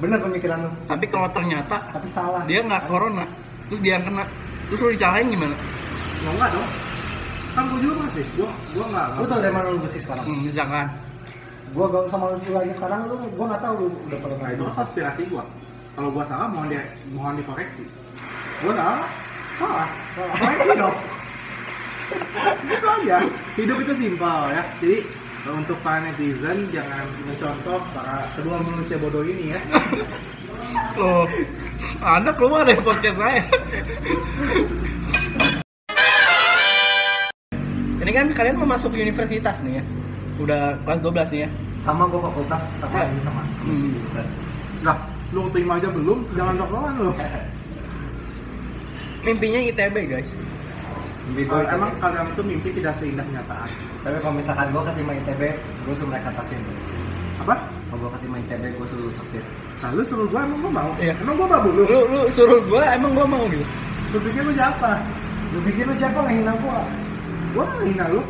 bener 0.00 0.18
pemikiran 0.18 0.58
lu 0.64 0.70
Tapi 0.88 1.04
kalau 1.06 1.28
ternyata 1.30 1.76
tapi 1.92 2.08
salah 2.08 2.42
dia 2.48 2.64
nggak 2.64 2.88
corona, 2.88 3.28
terus 3.68 3.80
dia 3.84 4.00
yang 4.00 4.04
kena, 4.08 4.24
terus 4.66 4.80
lu 4.82 4.90
dicalain 4.96 5.28
gimana? 5.28 5.54
mau 6.22 6.34
nggak 6.38 6.50
dong 6.54 6.68
kan 7.52 7.64
gua 7.68 7.78
juga 7.84 7.94
masih 8.08 8.24
gua 8.34 8.50
gua 8.72 8.84
nggak 8.88 9.06
lu 9.12 9.24
tau 9.28 9.40
dari 9.44 9.54
mana 9.54 9.66
lu 9.68 9.78
bersih 9.84 10.02
sekarang 10.02 10.24
Hmm, 10.24 10.40
misalkan, 10.40 10.86
gua 11.76 11.86
gak 11.92 12.02
sama 12.08 12.24
lu 12.32 12.36
lagi 12.56 12.72
sekarang 12.72 13.00
lu 13.10 13.14
gua 13.36 13.44
nggak 13.52 13.62
tahu 13.62 13.74
lu 13.76 13.86
udah 14.08 14.18
pernah 14.24 14.38
Nah 14.40 14.50
itu 14.56 14.64
konspirasi 14.72 15.22
gua. 15.28 15.44
Kalau 15.92 16.08
gua 16.08 16.24
salah 16.24 16.48
mohon 16.48 16.72
dia 16.72 16.82
mohon 17.12 17.36
dikoreksi. 17.36 17.84
Gua 18.64 18.72
salah, 18.72 19.08
salah. 19.60 19.88
Koreksi 20.40 20.72
dong. 20.80 20.96
itu 22.68 22.86
aja. 22.88 23.16
Hidup 23.60 23.76
itu 23.84 23.92
simpel 24.00 24.40
ya. 24.48 24.62
Jadi 24.80 24.96
untuk 25.44 25.74
para 25.82 25.98
netizen 26.00 26.70
jangan 26.70 27.02
mencontoh 27.20 27.82
para 27.90 28.30
kedua 28.32 28.56
manusia 28.58 28.96
bodoh 28.96 29.26
ini 29.26 29.52
ya. 29.52 29.60
loh, 31.00 31.26
anda 32.00 32.30
keluar 32.32 32.62
dari 32.62 32.78
podcast 32.78 33.18
saya. 33.18 33.42
Ini 37.98 38.10
kan 38.10 38.26
kalian 38.30 38.56
mau 38.56 38.68
masuk 38.68 38.92
universitas 38.92 39.62
nih 39.62 39.78
ya, 39.78 39.84
udah 40.38 40.60
kelas 40.82 41.00
12 41.00 41.32
nih 41.32 41.40
ya. 41.46 41.50
sama 41.82 42.06
gua 42.06 42.30
fakultas 42.30 42.62
sama 42.78 42.94
Ya. 42.94 43.10
ini 43.10 43.20
sama 43.26 43.42
Hmm. 43.62 43.90
jurusan. 43.90 44.26
Lah, 44.82 44.96
lu 45.30 45.50
terima 45.50 45.74
aja 45.74 45.90
belum? 45.90 46.30
Jangan 46.32 46.54
sok-sokan 46.56 46.94
lu. 46.96 47.10
Mimpinya 49.22 49.60
ITB 49.64 49.96
guys. 50.06 50.30
Mimpi 51.22 51.42
Kalau 51.44 51.62
gua 51.62 51.70
emang 51.72 51.90
kalian 51.98 52.26
itu 52.28 52.42
mimpi 52.42 52.68
tidak 52.72 52.94
seindah 52.96 53.22
kenyataan. 53.22 53.68
tapi 54.02 54.16
kalau 54.18 54.34
misalkan 54.34 54.66
gua 54.70 54.82
keterima 54.84 55.12
ITB 55.14 55.42
gua 55.82 55.94
suruh 55.94 56.10
mereka 56.10 56.28
takdir 56.32 56.58
Apa? 57.38 57.54
kalau 57.86 57.98
gua 58.00 58.10
keterima 58.14 58.36
ITB 58.40 58.62
gua 58.74 58.86
suruh 58.86 59.12
takdir 59.12 59.44
Nah, 59.78 59.90
lu 59.90 60.02
suruh 60.04 60.26
gua 60.26 60.40
emang 60.42 60.58
gua 60.60 60.72
mau? 60.72 60.90
Iya. 60.96 61.14
Emang 61.18 61.34
gua 61.36 61.48
babu 61.48 61.68
lu? 61.70 61.82
Lu 61.84 62.00
lu 62.06 62.20
suruh 62.28 62.60
gua 62.64 62.82
emang 62.88 63.12
gua 63.12 63.26
mau 63.28 63.44
gitu. 63.46 63.66
Lu 64.10 64.18
pikir 64.20 64.42
lu 64.42 64.52
siapa? 64.52 64.90
lu 65.52 65.58
pikir 65.60 65.84
lu 65.84 65.94
siapa 65.94 66.18
ngehina 66.22 66.52
gua 66.58 66.78
Gua 67.52 67.64
nggak 67.68 67.84
hina 67.86 68.04
lu. 68.08 68.20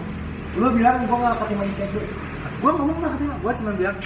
lu 0.55 0.67
bilang 0.71 0.97
gua 1.07 1.17
nggak 1.19 1.35
keterima 1.41 1.65
ITB 1.67 1.95
Gua 2.61 2.71
ngomong 2.73 2.97
nggak 2.99 3.13
keterima. 3.17 3.35
Gua 3.41 3.53
cuma 3.55 3.73
bilang 3.73 3.97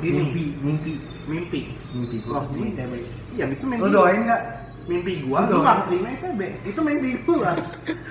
gini. 0.00 0.16
mimpi 0.20 0.44
mimpi 0.60 0.92
mimpi 1.24 1.60
mimpi 1.90 2.16
Oh, 2.22 2.28
gua 2.28 2.40
keterima 2.44 2.64
mimpi. 2.64 2.76
ITB 2.76 2.92
iya 3.32 3.44
itu 3.46 3.64
mimpi 3.64 3.80
lu 3.80 3.88
doain 3.90 4.20
nggak 4.24 4.42
mimpi 4.84 5.24
gua 5.24 5.48
Lu 5.48 5.58
gua 5.58 5.62
nggak 5.64 5.78
terima 5.88 6.08
ITB 6.12 6.40
itu 6.68 6.80
mimpi 6.84 7.08
gua 7.24 7.52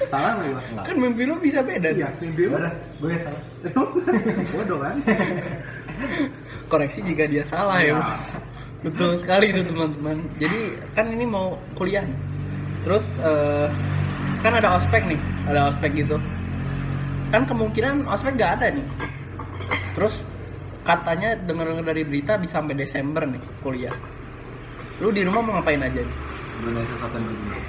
salah 0.10 0.32
nggak 0.38 0.50
gua. 0.50 0.82
Kan 0.82 0.96
mimpi 0.98 1.22
lu 1.30 1.36
bisa 1.38 1.60
beda. 1.62 1.90
iya 1.94 2.10
mimpi 2.18 2.50
gua 2.50 2.58
udah 2.66 2.74
gue 2.74 3.10
ya 3.14 3.20
salah 3.22 3.42
bodoh 4.54 4.80
kan 4.82 4.96
Koreksi 6.72 7.06
jika 7.06 7.30
dia 7.30 7.44
salah 7.46 7.80
ya. 7.80 8.02
Iya. 8.02 8.02
Betul 8.84 9.22
sekali 9.22 9.54
itu 9.54 9.62
teman-teman. 9.64 10.26
Jadi 10.42 10.76
kan 10.98 11.06
ini 11.08 11.24
mau 11.24 11.56
kuliah. 11.78 12.02
nih. 12.04 12.20
Terus 12.84 13.06
eh, 13.22 13.68
kan 14.42 14.58
ada 14.58 14.76
ospek 14.76 15.06
nih, 15.08 15.20
ada 15.48 15.70
ospek 15.72 15.94
gitu. 15.96 16.18
Kan 17.30 17.46
kemungkinan 17.46 18.10
ospek 18.10 18.36
gak 18.36 18.60
ada 18.60 18.74
nih. 18.74 18.86
Terus 19.94 20.26
katanya 20.84 21.38
dengar-dengar 21.40 21.96
dari 21.96 22.04
berita 22.04 22.36
bisa 22.36 22.60
sampai 22.60 22.76
Desember 22.76 23.24
nih 23.24 23.44
kuliah. 23.64 23.96
Lu 25.00 25.14
di 25.16 25.24
rumah 25.24 25.42
mau 25.46 25.54
ngapain 25.62 25.80
aja 25.80 26.02
nih? 26.04 26.33
Belajar 26.64 26.86
sesuatu 26.88 27.16
yang 27.20 27.28
dulu 27.28 27.60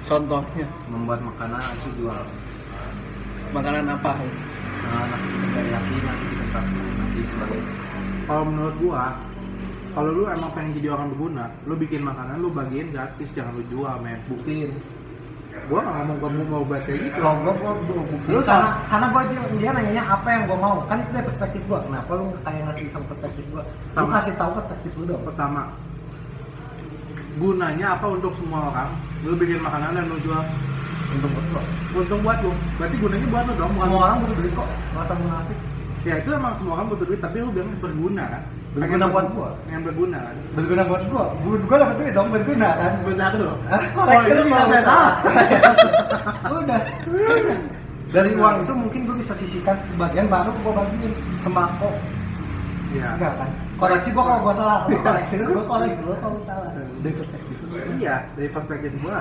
Contohnya? 0.00 0.66
Membuat 0.90 1.20
makanan 1.22 1.60
aku 1.60 1.88
jual. 1.94 2.22
Makanan 3.54 3.84
apa? 3.86 4.12
nah, 4.80 5.04
nasi 5.06 5.26
chicken 5.28 5.50
teriyaki 5.54 5.94
nasi 6.02 6.24
chicken 6.32 6.48
katsu 6.50 6.80
nasi 6.98 7.18
sebagainya. 7.30 7.72
Kalau 8.26 8.42
menurut 8.48 8.74
gua 8.80 9.04
kalau 9.90 10.10
lu 10.14 10.22
emang 10.30 10.50
pengen 10.54 10.70
jadi 10.78 10.88
orang 10.94 11.10
berguna 11.14 11.44
lu 11.66 11.74
bikin 11.74 12.02
makanan 12.02 12.38
lu 12.38 12.48
bagiin 12.50 12.90
gratis 12.90 13.28
jangan 13.36 13.54
lu 13.54 13.62
jual 13.70 13.94
men. 14.02 14.18
Buktiin. 14.26 14.70
Gua 15.66 15.78
nggak 15.82 15.94
ngomong 16.00 16.18
kamu 16.22 16.42
mau 16.48 16.62
buat 16.64 16.82
kayak 16.86 17.00
gitu. 17.10 17.18
Kalau 17.20 17.38
gue 17.42 17.52
gue 17.86 18.02
buktiin. 18.08 18.32
Lu 18.34 18.40
karena 18.40 18.66
sama- 18.66 18.78
karena 18.88 19.06
gue 19.10 19.22
dia, 19.30 19.40
dia 19.58 19.70
nanyanya 19.74 20.04
apa 20.08 20.28
yang 20.30 20.42
gue 20.48 20.58
mau. 20.58 20.76
Kan 20.88 20.96
itu 21.04 21.10
dari 21.12 21.26
perspektif 21.26 21.60
gue 21.68 21.78
kenapa 21.86 22.10
lu 22.16 22.24
kayak 22.42 22.62
ngasih 22.70 22.86
sama 22.90 23.04
perspektif 23.10 23.44
gue 23.52 23.62
lu 23.94 24.06
kasih 24.10 24.34
tahu 24.34 24.50
perspektif 24.56 24.90
lu 24.98 25.04
dong. 25.06 25.22
Pertama 25.26 25.60
gunanya 27.38 27.86
apa 27.94 28.06
untuk 28.10 28.32
semua 28.42 28.72
orang? 28.74 28.90
Lu 29.22 29.36
bikin 29.36 29.60
makanan 29.62 29.94
dan 29.94 30.04
lu 30.10 30.16
jual. 30.24 30.42
Untuk 31.10 31.30
gue 31.30 31.62
untung 32.02 32.20
buat 32.22 32.38
lu. 32.42 32.50
Berarti 32.80 32.96
gunanya 32.98 33.26
buat 33.30 33.44
lu 33.46 33.52
dong 33.54 33.72
bukan 33.76 33.86
semua 33.86 34.02
orang 34.08 34.16
butuh 34.24 34.36
duit 34.42 34.52
kok. 34.56 34.68
Usah 34.96 35.16
munafik? 35.18 35.58
Ya 36.00 36.14
itu 36.16 36.28
emang 36.32 36.56
semua 36.56 36.72
orang 36.80 36.86
butuh 36.88 37.06
duit 37.06 37.20
tapi 37.20 37.36
lu 37.44 37.50
bilang 37.52 37.70
berguna 37.78 38.24
kan? 38.26 38.42
Berguna 38.70 39.04
buat 39.10 39.26
berguna- 39.26 39.34
gua. 39.34 39.50
yang 39.68 39.82
berguna 39.82 40.18
kan? 40.22 40.34
Berguna 40.54 40.82
buat 40.86 41.02
gue 41.04 41.24
gue 41.60 41.76
dapat 41.76 41.94
duit 41.98 42.12
dong 42.14 42.28
berguna 42.30 42.68
kan? 42.74 42.92
Benar 43.04 43.30
lu. 43.36 43.50
Hah? 43.68 43.82
Oh, 43.94 44.04
koreksi 44.06 44.28
itu 44.30 44.42
lu 44.42 44.50
salah. 44.80 45.12
udah. 46.62 46.80
Dari 48.10 48.30
uang 48.34 48.56
itu 48.66 48.72
mungkin 48.74 49.00
gue 49.06 49.16
bisa 49.22 49.34
sisihkan 49.38 49.76
sebagian 49.78 50.26
baru 50.26 50.50
gue 50.50 50.72
bagiin 50.72 51.12
sembako. 51.42 51.90
Iya. 52.90 53.14
Enggak 53.14 53.34
kan 53.38 53.50
koreksi 53.80 54.08
gue 54.12 54.22
kalau 54.22 54.40
gue 54.44 54.54
salah. 54.54 54.78
Lu 54.86 54.96
koreksi. 55.00 55.34
Lu 55.40 55.44
gue 55.50 55.64
koreksi 55.64 56.00
lu 56.04 56.12
kalau 56.20 56.38
salah. 56.44 56.70
Dari 57.00 57.14
perspektif. 57.16 57.56
Iya 57.96 58.16
dari 58.36 58.48
perspektif 58.52 58.90
gua. 59.00 59.18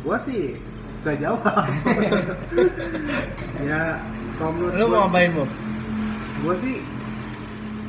Gua 0.00 0.16
sih 0.24 0.56
gak 1.02 1.16
jawab. 1.20 1.42
Ya 3.60 3.98
kalau 4.38 4.50
menurut 4.54 4.72
Lu 4.74 4.84
gua- 4.86 4.94
mau 4.94 5.02
ngapain, 5.10 5.30
Bob? 5.34 5.50
gua 6.38 6.54
sih 6.62 6.76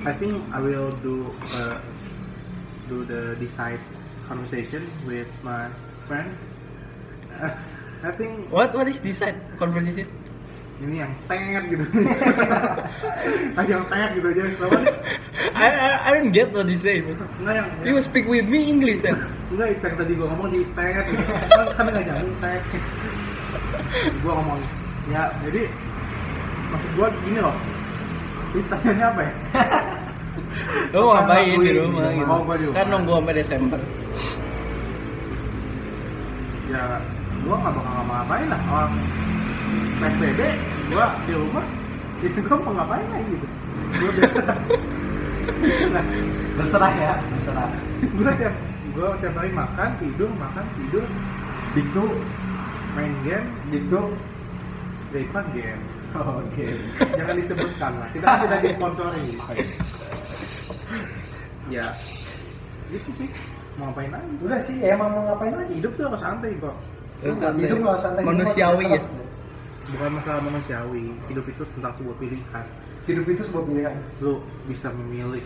I 0.02 0.14
think 0.16 0.42
I 0.50 0.60
will 0.64 0.90
do 1.06 1.30
uh, 1.54 1.78
do 2.88 3.06
the 3.06 3.36
decide 3.38 3.78
conversation 4.26 4.90
with 5.06 5.28
my 5.44 5.70
friend. 6.08 6.34
Uh, 7.36 7.54
I 8.08 8.12
think 8.16 8.48
What 8.50 8.72
what 8.74 8.88
is 8.88 9.04
side 9.12 9.38
conversation? 9.60 10.08
Ini 10.80 10.96
yang 10.98 11.12
tenget 11.28 11.64
gitu 11.68 11.84
ah 13.60 13.64
yang 13.68 13.84
tenget 13.88 14.10
gitu 14.16 14.28
aja 14.32 14.42
apa 14.48 14.78
nih 14.80 14.96
I, 15.60 15.68
I 15.68 15.90
I 16.00 16.10
don't 16.16 16.32
get 16.32 16.52
what 16.52 16.68
you 16.68 16.80
say. 16.80 17.04
Man. 17.04 17.20
enggak 17.40 17.54
yang 17.60 17.68
You 17.84 18.00
speak 18.00 18.26
with 18.26 18.48
me 18.48 18.64
English 18.66 19.04
ya? 19.04 19.12
enggak 19.52 19.76
yang 19.76 19.96
tadi 19.98 20.12
gua 20.16 20.28
ngomong 20.32 20.48
di 20.52 20.64
tenget 20.72 21.04
gitu. 21.12 21.24
kan 21.52 21.68
kan 21.76 21.84
nggak 21.86 22.04
nyambung 22.08 22.36
tenget 22.40 22.64
gua 24.24 24.32
ngomong 24.40 24.60
ya 25.08 25.24
jadi 25.44 25.62
maksud 26.70 26.92
gua 26.96 27.08
gini 27.24 27.40
loh 27.40 27.56
ditanyanya 28.50 29.06
apa 29.12 29.22
ya 29.22 29.34
Lu 30.90 31.06
mau 31.06 31.14
ngapain 31.14 31.46
di 31.62 31.70
Ngapain? 31.76 32.26
rumah 32.26 32.56
gitu? 32.58 32.72
Oh. 32.72 32.74
Kan 32.74 32.86
nunggu 32.90 33.12
sampai 33.14 33.36
Desember. 33.36 33.80
ya 36.70 36.84
gua 37.44 37.56
nggak 37.58 37.74
bakal 37.74 37.92
ngapa-ngapain 37.92 38.48
lah 38.48 38.62
orang 38.70 38.92
PSBB 40.00 40.40
gua 40.96 41.06
di 41.28 41.34
rumah 41.36 41.66
itu 42.24 42.40
gua 42.44 42.58
mau 42.64 42.72
ngapain 42.80 43.08
lagi 43.12 43.28
gitu? 43.36 43.48
Gua 44.00 44.12
biasa. 44.16 44.42
Nah, 45.92 46.06
berserah 46.58 46.94
ya 46.96 47.14
berserah. 47.36 47.70
Gua 48.16 48.32
tiap 48.40 48.56
gua 48.96 49.08
tiap 49.20 49.34
hari 49.36 49.52
makan 49.52 49.90
tidur 50.00 50.30
makan 50.40 50.66
tidur 50.80 51.06
itu 51.76 52.04
main 52.96 53.14
game 53.28 53.48
itu 53.76 54.02
ya 55.12 55.20
itu 55.20 55.32
kan 55.36 55.46
game. 55.52 55.84
Oke 56.10 56.66
jangan 57.14 57.36
disebutkan 57.38 57.92
lah 58.02 58.10
kita 58.16 58.26
kan 58.26 58.38
tidak 58.48 58.60
disponsori. 58.66 59.26
Ya 61.70 61.94
gitu 62.90 63.14
sih. 63.14 63.30
Mau 63.78 63.94
ngapain 63.94 64.10
lagi? 64.10 64.34
Udah 64.42 64.60
sih 64.66 64.76
ya 64.82 64.98
emang 64.98 65.14
mau 65.14 65.24
ngapain 65.30 65.54
lagi? 65.54 65.78
Hidup 65.78 65.94
tuh 65.94 66.10
harus 66.10 66.18
santai 66.18 66.58
kok. 66.58 66.76
Santai. 67.38 67.62
hidup 67.62 67.78
nggak 67.78 68.00
santai. 68.02 68.24
Manusiawi 68.26 68.86
ya. 68.90 69.00
Bukan 69.96 70.12
masalah 70.22 70.42
manusiawi 70.46 71.10
hidup 71.30 71.46
itu 71.50 71.64
tentang 71.78 71.94
sebuah 71.98 72.16
pilihan 72.22 72.66
hidup 73.10 73.26
itu 73.26 73.42
sebuah 73.50 73.66
pilihan 73.66 73.98
lu 74.22 74.38
bisa 74.70 74.94
memilih 74.94 75.42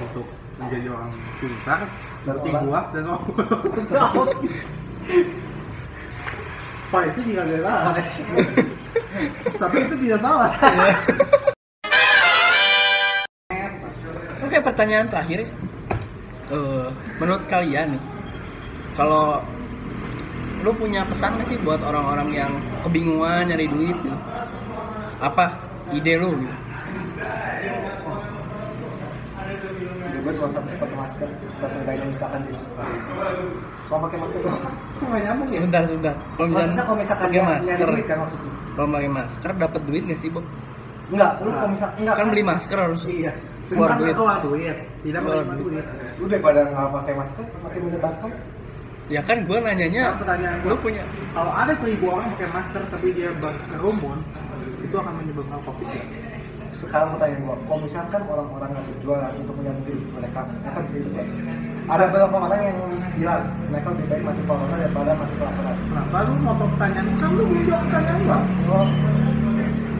untuk 0.00 0.24
menjadi 0.56 0.88
orang 0.94 1.10
pintar 1.42 1.80
seperti 2.24 2.50
gua 2.64 2.80
dan 2.96 3.04
orang 3.10 3.28
Pak 6.94 7.10
itu 7.10 7.34
gak 7.34 7.58
salah. 7.58 7.90
Tapi 9.58 9.82
itu 9.82 9.94
tidak 10.06 10.22
salah. 10.22 10.54
Oke, 14.46 14.62
pertanyaan 14.62 15.10
terakhir. 15.10 15.50
Eh, 16.54 16.86
menurut 17.18 17.42
kalian 17.50 17.98
nih, 17.98 18.02
kalau 18.94 19.42
lu 20.64 20.72
punya 20.72 21.04
pesan 21.04 21.36
nggak 21.36 21.46
sih 21.46 21.58
buat 21.60 21.80
orang-orang 21.80 22.28
yang 22.32 22.52
kebingungan 22.82 23.52
nyari 23.52 23.68
duit 23.68 23.96
gitu? 24.00 24.16
Apa 25.20 25.60
ide 25.92 26.16
lu? 26.16 26.32
Gitu? 26.34 26.56
Gue 30.24 30.32
cuma 30.32 30.48
satu 30.48 30.68
pakai 30.80 30.96
masker 30.96 31.28
langsung 31.60 31.82
kayak 31.84 32.00
misalkan 32.08 32.40
di 32.48 32.56
kalau 33.84 34.00
pakai 34.08 34.18
masker 34.24 34.38
tuh 34.40 34.52
nggak 35.04 35.20
nyambung 35.22 35.48
ya? 35.48 35.58
Sebentar, 35.60 35.82
sebentar. 35.84 36.14
Kalau 36.16 36.48
misalnya 36.48 36.82
kalau 36.82 36.96
misalkan 36.96 37.26
pakai 37.28 37.42
masker, 37.44 37.88
duit 37.92 38.06
kan 38.08 38.18
maksudnya 38.24 38.50
kalau 38.74 38.88
pakai 38.88 39.10
masker 39.12 39.50
dapat 39.54 39.80
duit 39.84 40.02
nggak 40.08 40.18
sih, 40.18 40.30
Bob? 40.32 40.44
enggak 41.04 41.30
lu 41.44 41.50
kalau 41.52 41.68
misalkan 41.68 41.96
enggak 42.00 42.16
Kan 42.16 42.26
beli 42.32 42.42
masker 42.42 42.78
harus 42.80 43.00
Iya. 43.04 43.32
Keluar 43.64 43.88
Bukan 43.88 44.00
duit. 44.00 44.14
keluar 44.16 44.36
duit. 44.40 44.76
Tidak 45.04 45.20
Keluar 45.20 45.44
duit. 45.44 45.84
lu 46.16 46.24
daripada 46.24 46.60
nggak 46.64 46.88
pakai 46.90 47.12
masker 47.14 47.44
pakai 47.60 47.78
menyebarkan 47.84 48.30
Ya 49.12 49.20
kan 49.20 49.44
gue 49.44 49.58
nanyanya, 49.60 50.16
Nah, 50.16 50.16
pertanyaan 50.16 50.56
lu 50.64 50.72
gua. 50.72 50.80
punya 50.80 51.02
Kalau 51.36 51.52
ada 51.52 51.72
seribu 51.76 52.04
orang 52.08 52.28
pakai 52.36 52.48
masker 52.56 52.82
tapi 52.88 53.06
dia 53.12 53.30
berkerumun, 53.36 54.18
itu 54.80 54.94
akan 54.96 55.12
menyebabkan 55.20 55.60
covid 55.60 55.88
ya? 55.92 56.04
sekarang 56.74 57.14
mau 57.14 57.18
tanya 57.22 57.38
gua 57.38 57.54
kalau 57.70 57.80
misalkan 57.86 58.20
orang-orang 58.26 58.70
yang 58.74 58.84
berjualan 58.90 59.32
untuk 59.38 59.54
menyambung 59.62 59.86
hidup 59.88 60.08
mereka 60.18 60.40
mereka 60.42 60.78
bisa 60.84 60.96
hidup 60.98 61.12
nggak? 61.14 61.28
ada 61.86 62.04
beberapa 62.10 62.36
orang 62.50 62.60
yang 62.66 62.78
bilang 63.14 63.42
mereka 63.70 63.86
lebih 63.94 64.06
baik 64.10 64.22
mati 64.26 64.42
corona 64.42 64.74
daripada 64.82 65.10
mati 65.14 65.34
kelaparan 65.38 65.76
Kenapa 65.86 66.16
lu 66.26 66.34
mau 66.42 66.54
pertanyaan? 66.58 67.06
Kan 67.22 67.30
lu 67.30 67.42
belum 67.46 67.62
jawab 67.70 67.82
pertanyaan 67.86 68.18
gua. 68.26 68.38
oh, 68.74 68.86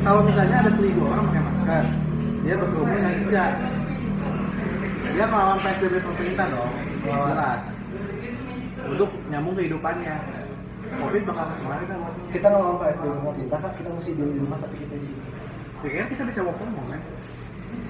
Kalau 0.04 0.20
misalnya 0.26 0.56
ada 0.60 0.70
seribu 0.76 1.00
orang 1.08 1.24
pakai 1.30 1.42
masker, 1.46 1.84
dia 2.44 2.54
berkerumun 2.60 3.00
yang 3.00 3.16
tidak. 3.24 3.50
Dia 5.14 5.24
melawan 5.30 5.58
PSBB 5.62 5.94
pemerintah 6.02 6.46
dong, 6.52 6.72
jelas. 7.06 7.60
Untuk 8.90 9.10
nyambung 9.28 9.54
kehidupannya. 9.56 10.16
Covid 10.94 11.22
bakal 11.26 11.46
kemarin 11.58 11.86
kan 11.88 11.98
kita 12.30 12.46
nggak 12.46 12.62
mau 12.62 12.76
pakai 12.78 12.94
pemerintah 13.00 13.58
kan 13.58 13.72
kita 13.74 13.88
mesti 13.88 14.10
diem 14.14 14.30
di 14.30 14.38
rumah 14.38 14.58
tapi 14.62 14.76
kita 14.78 14.94
di 14.94 15.06
sini 15.10 15.22
Pikir 15.82 16.06
kita 16.12 16.22
bisa 16.28 16.40
work 16.44 16.56
from 16.56 16.70
home 16.76 16.90
kan? 16.92 17.00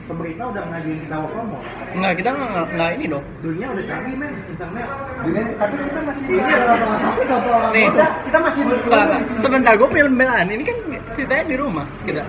Pemerintah 0.05 0.45
udah 0.49 0.63
ngajuin 0.73 0.99
kita 1.05 1.17
work 1.21 1.33
from 1.35 1.47
home. 1.53 1.65
Enggak, 1.93 2.13
kita 2.19 2.29
nggak 2.33 2.67
nggak 2.75 2.91
ini 2.97 3.05
dong. 3.07 3.25
Dunia 3.39 3.67
udah 3.71 3.85
canggih 3.85 4.15
men, 4.17 4.33
internet. 4.49 4.89
Dunia, 5.21 5.43
tapi 5.55 5.75
kita 5.85 6.01
masih 6.03 6.25
Ini 6.25 6.53
adalah 6.55 6.77
salah 6.81 6.99
satu 6.99 7.21
contoh 7.23 7.53
orang 7.53 7.73
Nih. 7.75 7.87
kita, 7.93 8.07
kita 8.25 8.39
masih 8.41 8.63
di 8.65 8.75
sini. 8.81 9.39
Sebentar, 9.43 9.73
gue 9.77 9.89
punya 9.91 10.05
pembelaan. 10.09 10.47
Ini 10.49 10.63
kan 10.65 10.77
ceritanya 11.15 11.45
di 11.45 11.57
rumah 11.61 11.87
kita. 12.03 12.23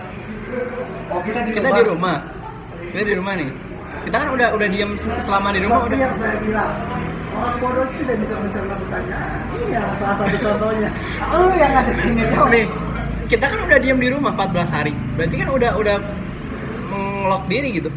oh 1.09 1.21
kita 1.23 1.39
di 1.45 1.49
Kita 1.55 1.67
rumah 1.67 1.77
di 1.77 1.83
rumah. 1.87 2.17
Kita 2.91 3.03
di 3.05 3.13
rumah 3.15 3.33
nih. 3.37 3.49
Kita 4.05 4.15
kan 4.21 4.29
udah 4.33 4.47
udah 4.53 4.67
diam 4.69 4.89
selama 5.23 5.47
di 5.49 5.59
rumah 5.65 5.77
Tapi 5.81 5.87
udah. 5.89 5.99
yang 6.03 6.15
saya 6.19 6.35
bilang, 6.37 6.71
orang 7.45 7.57
bodoh 7.61 7.85
itu 7.85 7.95
tidak 8.01 8.17
bisa 8.25 8.33
mencerna 8.41 8.75
pertanyaan. 8.81 9.39
Iya, 9.69 9.81
salah 10.01 10.15
satu 10.17 10.37
contohnya. 10.41 10.89
lu 11.29 11.45
yang 11.53 11.73
ada 11.77 11.91
tanya 11.93 12.23
jawab 12.33 12.49
Nih, 12.49 12.65
kita 13.29 13.45
kan 13.45 13.59
udah 13.61 13.77
diam 13.77 13.99
di 14.01 14.09
rumah 14.09 14.31
14 14.33 14.69
hari. 14.73 14.93
Berarti 15.13 15.35
kan 15.37 15.49
udah 15.53 15.71
udah 15.77 15.95
ngelok 16.89 17.43
diri 17.45 17.69
gitu. 17.77 17.89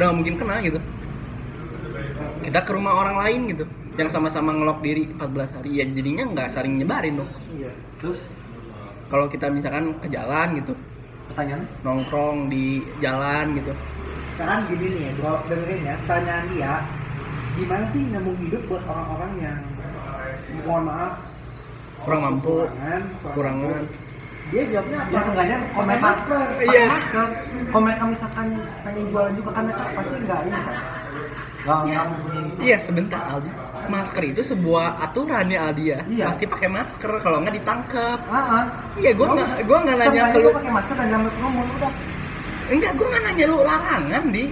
Udah 0.00 0.04
nggak 0.08 0.16
mungkin 0.16 0.34
kena 0.40 0.56
gitu. 0.64 0.80
Kita 2.44 2.58
ke 2.64 2.70
rumah 2.72 2.92
orang 2.96 3.16
lain 3.20 3.40
gitu 3.52 3.64
yang 3.94 4.10
sama-sama 4.10 4.50
ngelok 4.50 4.82
diri 4.82 5.06
14 5.06 5.54
hari 5.54 5.70
ya 5.78 5.84
jadinya 5.86 6.24
nggak 6.34 6.48
saling 6.50 6.82
nyebarin 6.82 7.14
dong 7.22 7.30
Iya. 7.54 7.70
terus 8.02 8.26
kalau 9.06 9.30
kita 9.30 9.46
misalkan 9.54 9.94
ke 10.02 10.10
jalan 10.10 10.58
gitu 10.58 10.74
pertanyaan 11.30 11.62
nongkrong 11.86 12.50
di 12.50 12.82
jalan 12.98 13.54
gitu 13.54 13.70
Sekarang 14.34 14.66
gini 14.66 14.98
nih, 14.98 15.14
bro, 15.14 15.46
dengerin 15.46 15.86
ya, 15.86 15.94
pertanyaan 16.02 16.44
dia, 16.50 16.72
gimana 17.54 17.84
sih 17.86 18.02
nyambung 18.10 18.38
hidup 18.42 18.62
buat 18.66 18.82
orang-orang 18.90 19.32
yang 19.38 19.58
mohon 20.66 20.84
maaf 20.90 21.12
kurang 22.04 22.20
mampu 22.20 22.68
kekurangan, 22.68 23.02
kurangan 23.32 23.84
Dia 24.52 24.62
jawabnya 24.68 24.98
apa? 25.00 25.08
ya 25.08 25.20
seenggaknya 25.24 25.56
pakai 25.56 25.72
komen 25.72 25.98
masker. 26.04 26.46
Iya. 26.60 26.84
masker. 26.92 27.26
Kalau 27.72 27.80
mereka 27.80 28.04
misalkan 28.04 28.46
pengen 28.84 29.04
jualan 29.08 29.32
juga 29.40 29.50
kan 29.56 29.62
mereka 29.64 29.84
pasti 29.96 30.14
nggak 30.20 30.40
ini 30.44 30.60
kan 31.64 32.08
iya. 32.60 32.76
sebentar 32.76 33.20
Aldi. 33.24 33.50
Masker 33.88 34.22
itu 34.36 34.40
sebuah 34.44 35.00
aturan 35.00 35.48
ya 35.48 35.72
Aldi 35.72 35.84
ya. 35.88 36.00
Iya. 36.04 36.24
pasti 36.28 36.44
pakai 36.44 36.68
masker 36.68 37.10
kalau 37.24 37.40
nggak 37.40 37.56
ditangkap 37.56 38.18
iya 39.00 39.10
gua 39.16 39.26
nggak 39.32 39.50
gua 39.64 39.78
nggak 39.80 39.96
nanya 39.96 40.22
ke 40.28 40.38
lu 40.44 40.48
pakai 40.52 40.72
masker 40.76 40.94
dan 41.00 41.06
jangan 41.08 41.24
berkerumun 41.24 41.66
udah 41.80 41.92
enggak 42.68 42.92
gua 43.00 43.06
nggak 43.08 43.22
nanya 43.24 43.44
lu 43.48 43.56
larangan 43.64 44.24
di 44.28 44.44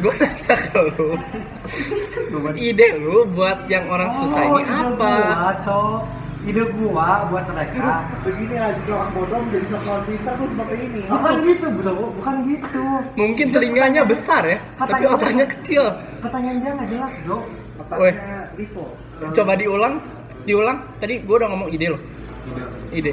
gua 0.00 0.12
nanya 0.16 0.54
ke 0.58 0.80
lu. 0.90 1.08
Ide 2.52 2.86
lu 2.98 3.16
buat 3.30 3.64
yang 3.66 3.86
orang 3.86 4.10
susah 4.10 4.40
ini 4.40 4.50
Oh, 4.50 4.58
ide 4.58 4.72
apa? 4.72 5.10
gua, 5.12 5.52
cok. 5.60 6.00
Ide 6.40 6.62
gua 6.72 7.08
buat 7.28 7.44
mereka. 7.46 7.86
Begini 8.24 8.54
lah, 8.56 8.70
jika 8.74 8.92
orang 8.96 9.10
bodoh 9.12 9.38
menjadi 9.38 9.66
seorang 9.70 10.04
pintar 10.04 10.32
tuh 10.34 10.48
seperti 10.48 10.76
ini. 10.80 11.00
bukan 11.04 11.34
gitu 11.44 11.66
bro 11.70 11.92
bukan 12.16 12.34
gitu. 12.46 12.82
Mungkin 13.14 13.46
telinganya 13.50 14.02
besar 14.02 14.42
ya 14.42 14.58
tapi 14.74 15.04
Pertanyaan- 15.04 15.14
otaknya 15.14 15.46
kecil. 15.46 15.84
pertanyaan 16.18 16.56
dia 16.58 16.70
nggak 16.72 16.88
jelas 16.88 17.12
bro 17.22 17.38
Weh. 18.00 18.12
Otaknya 18.12 18.38
Lipo. 18.56 18.84
coba 19.30 19.52
diulang 19.54 19.94
diulang. 20.42 20.78
Tadi 20.96 21.14
gua 21.22 21.44
udah 21.44 21.48
ngomong 21.52 21.68
ide 21.70 21.86
lo 21.88 21.98
ide. 22.90 23.12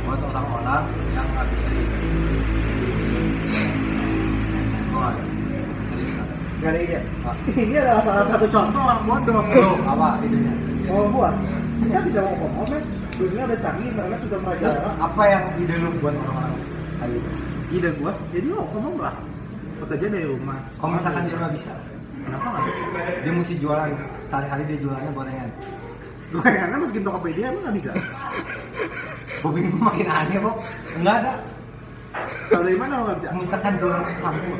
Buat 0.00 0.20
orang-orang 0.24 0.82
yang 1.12 1.26
nggak 1.28 1.46
bisa 1.52 1.68
hidup 1.68 2.27
nggak 4.98 5.12
ada 5.14 5.22
serius 5.88 6.12
nggak 6.58 6.70
ada 6.74 6.80
ide. 6.82 6.98
Ini 7.54 7.74
adalah 7.78 8.02
salah 8.02 8.26
satu 8.34 8.46
contoh 8.50 8.82
orang 8.82 9.02
bodoh. 9.06 9.42
Apa 9.86 10.18
idenya? 10.26 10.52
Mau 10.90 11.06
buat, 11.14 11.34
kita 11.86 11.98
bisa 12.02 12.18
ngomong 12.26 12.50
ngomong 12.50 12.66
men. 12.74 12.84
Dunia 13.18 13.42
udah 13.50 13.58
canggih, 13.58 13.86
internet 13.90 14.18
sudah 14.26 14.38
merajalela. 14.42 14.90
apa 14.98 15.22
yang 15.26 15.42
ide 15.58 15.74
lu 15.78 15.90
buat 16.02 16.14
orang-orang? 16.14 16.54
Ide 17.68 17.90
gua, 18.00 18.12
jadi 18.34 18.46
lo 18.50 18.62
ngomong 18.74 18.94
lah. 18.98 19.14
Bekerja 19.78 20.06
dari 20.10 20.26
rumah. 20.26 20.58
Kalau 20.82 20.98
misalkan 20.98 21.30
dia 21.30 21.36
nggak 21.38 21.54
bisa, 21.54 21.72
Kenapa 22.26 22.46
nggak 22.50 22.64
bisa? 22.66 22.82
dia 23.22 23.32
mesti 23.32 23.54
jualan 23.62 23.90
sehari-hari 24.26 24.62
dia 24.66 24.78
jualannya 24.82 25.10
gorengan. 25.14 25.50
Gorengannya 26.34 26.76
masukin 26.82 27.02
Tokopedia 27.06 27.44
emang 27.54 27.62
nggak 27.62 27.76
bisa. 27.78 27.90
Bob 29.38 29.54
ini 29.54 29.70
makin 29.70 30.08
aneh, 30.10 30.38
Bob. 30.42 30.56
Enggak 30.98 31.14
ada. 31.22 31.32
Kalau 32.48 32.64
dari 32.64 32.78
mana 32.80 33.04
lo 33.04 33.12
nggak? 33.12 33.32
Misalkan 33.36 33.72
jualan 33.76 34.02
campur. 34.16 34.58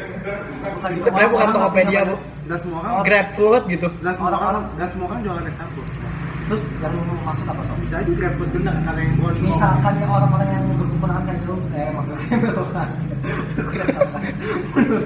Sebenarnya 1.01 1.31
bukan 1.33 1.49
Tokopedia 1.57 2.01
nggak 2.05 2.13
bu 2.13 2.17
Dan 2.49 2.59
semua 2.61 2.79
orang, 2.85 3.05
Grab 3.05 3.29
food 3.37 3.63
gitu 3.69 3.89
dan 4.05 4.13
semua 4.17 4.31
orang, 4.37 4.65
dan 4.77 4.89
semua 4.93 5.07
orang 5.13 5.21
jualan 5.25 5.45
es 5.49 5.57
campur. 5.57 5.85
Terus 6.49 6.63
yang 6.81 6.93
lu 6.97 7.15
maksud 7.25 7.45
apa, 7.45 7.61
Sob? 7.69 7.77
Bisa 7.85 7.97
aja 8.01 8.13
Grab 8.13 8.35
food 8.37 8.51
bener 8.53 8.75
karena 8.85 9.01
yang 9.01 9.15
gua 9.21 9.31
Misalkan 9.37 9.93
ya 10.01 10.07
orang-orang 10.09 10.49
yang 10.53 10.65
berkekurangan 10.77 11.23
kayak 11.25 11.49
lu, 11.49 11.57
eh 11.73 11.89
maksudnya 11.93 12.37
berkekurangan. 12.37 12.89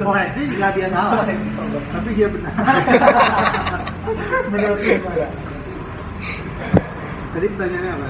koreksi 0.02 0.40
juga 0.50 0.68
dia 0.74 0.88
salah, 0.90 1.24
kalau 1.26 1.80
tapi 1.94 2.10
dia 2.14 2.28
benar. 2.30 2.52
Menurut 4.50 4.78
lu 4.82 4.94
gimana? 4.98 5.28
Tadi 7.32 7.46
pertanyaannya 7.48 7.92
apa? 7.96 8.08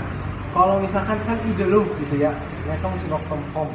Kalau 0.52 0.74
misalkan 0.84 1.16
kan 1.24 1.38
ide 1.48 1.64
lu 1.64 1.88
gitu 2.04 2.14
ya, 2.20 2.32
mereka 2.68 2.84
mesti 2.92 3.08
work 3.08 3.24
from 3.24 3.40
home 3.56 3.72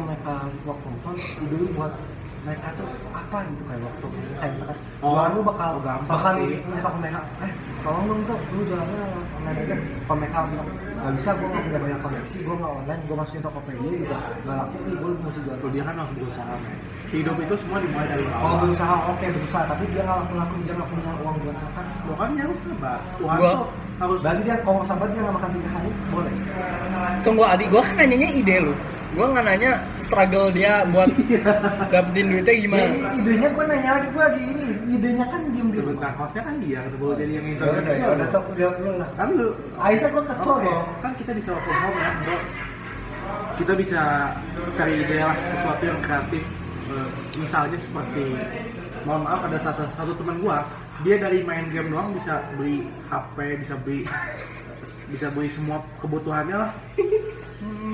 kalau 0.00 0.08
mereka 0.08 0.32
work 0.64 0.78
from 0.80 0.96
home, 1.04 1.18
ide 1.20 1.54
lu 1.54 1.68
buat 1.76 1.92
mereka 2.40 2.72
tuh 2.72 2.88
apa 3.12 3.36
gitu 3.44 3.62
kayak 3.68 3.80
home? 4.00 4.14
Kayak 4.34 4.50
misalkan 4.50 4.76
Oh, 5.00 5.12
jualan 5.12 5.30
lu 5.30 5.40
bakal 5.44 5.70
oh, 5.70 5.82
gampang 5.82 6.08
bakal 6.10 6.32
sih. 6.34 6.56
minta 6.62 6.88
ke 6.88 6.98
mereka 6.98 7.18
eh 7.40 7.52
tolong 7.80 8.04
dong 8.06 8.20
tuh 8.24 8.38
lu 8.50 8.60
jualannya 8.64 9.02
online 9.36 9.58
aja. 9.60 9.76
Kalau 10.00 10.16
mereka 10.16 10.36
bilang 10.46 10.68
nggak 11.00 11.12
bisa 11.16 11.30
gue 11.32 11.46
nggak 11.46 11.62
punya 11.62 11.78
banyak 11.78 12.00
koneksi 12.00 12.36
gue 12.38 12.54
nggak 12.56 12.72
online 12.74 13.02
gue 13.02 13.16
masukin 13.16 13.42
Tokopedia 13.42 13.90
juga 13.94 14.16
nggak 14.40 14.56
laku 14.56 14.76
nih 14.80 14.94
gue 14.96 15.10
mesti 15.20 15.40
jual. 15.42 15.56
Kalau 15.56 15.70
dia 15.70 15.82
kan 15.82 15.94
harus 15.94 16.12
berusaha, 16.14 16.52
men. 16.56 16.76
Hidup 17.10 17.36
itu 17.36 17.54
semua 17.58 17.78
dimulai 17.78 18.06
dari 18.08 18.22
kalau 18.24 18.40
bawah. 18.40 18.60
berusaha 18.62 18.94
oke 19.04 19.26
berusaha 19.30 19.62
tapi 19.66 19.84
dia 19.86 20.02
nggak 20.02 20.16
laku 20.18 20.32
laku 20.34 20.54
dia 20.62 20.72
nggak 20.72 20.88
punya 20.88 21.12
uang 21.20 21.36
buat 21.38 21.56
makan 21.58 21.84
Lo 22.00 22.12
kan 22.16 22.30
harus 22.34 22.58
sabar. 22.62 22.98
Tuhan 23.14 23.36
Gua- 23.36 23.52
tuh 23.52 23.66
harus 24.00 24.18
berarti 24.18 24.40
dia 24.40 24.56
kalau 24.62 24.80
sabar 24.82 25.06
dia 25.06 25.20
nggak 25.20 25.36
makan 25.36 25.50
tiga 25.52 25.68
hari 25.70 25.90
boleh? 26.08 26.32
Tunggu 27.20 27.42
Adi 27.44 27.64
gua 27.66 27.82
kan 27.82 27.94
nanyanya 27.98 28.28
ide 28.32 28.56
lu 28.62 28.72
gua 29.10 29.26
nggak 29.26 29.44
nanya 29.44 29.72
struggle 30.00 30.48
dia 30.50 30.86
buat 30.86 31.10
dapetin 31.92 32.26
duitnya 32.30 32.54
gimana. 32.56 32.86
Ya, 32.86 33.08
idenya 33.14 33.48
gue 33.50 33.64
nanya 33.66 33.90
lagi 33.94 34.08
gue 34.10 34.22
lagi 34.22 34.42
ini 34.44 34.66
idenya 34.88 35.24
kan 35.26 35.40
diem 35.50 35.68
di 35.70 35.76
sebentar 35.78 36.10
kosnya 36.14 36.42
kan 36.42 36.54
dia 36.58 36.78
gitu 36.86 36.96
kalau 36.96 37.14
jadi 37.14 37.32
yang 37.34 37.46
Ya 37.46 37.52
internet 37.54 37.82
udah, 37.82 37.94
ya 37.94 38.06
udah 38.14 38.26
sok 38.30 38.44
jawab 38.54 38.76
lu 38.78 38.90
lah. 38.98 39.08
kan 39.14 39.28
lu 39.34 39.48
Aisyah 39.76 40.08
gue 40.08 40.22
kesel 40.26 40.50
Oke, 40.52 40.66
loh. 40.66 40.82
kan 40.98 41.12
kita 41.18 41.30
bisa 41.34 41.48
work 41.50 41.62
from 41.62 41.78
home 41.80 41.96
ya 41.96 42.10
bro. 42.20 42.36
Kita 43.54 43.72
bisa 43.76 44.00
cari 44.74 44.94
ide 44.98 45.16
lah 45.20 45.36
sesuatu 45.54 45.82
yang 45.84 46.00
kreatif. 46.00 46.42
Eh, 46.90 47.08
misalnya 47.36 47.78
seperti 47.78 48.24
mohon 49.06 49.22
maaf 49.22 49.40
ada 49.46 49.58
satu 49.60 49.86
satu 49.94 50.12
teman 50.12 50.42
gua 50.42 50.66
dia 51.00 51.16
dari 51.16 51.40
main 51.40 51.70
game 51.70 51.88
doang 51.88 52.10
bisa 52.12 52.42
beli 52.52 52.82
HP 53.06 53.36
bisa 53.62 53.74
beli 53.80 54.02
bisa 55.14 55.26
beli 55.30 55.48
semua 55.48 55.78
kebutuhannya 55.98 56.56
lah 56.58 56.70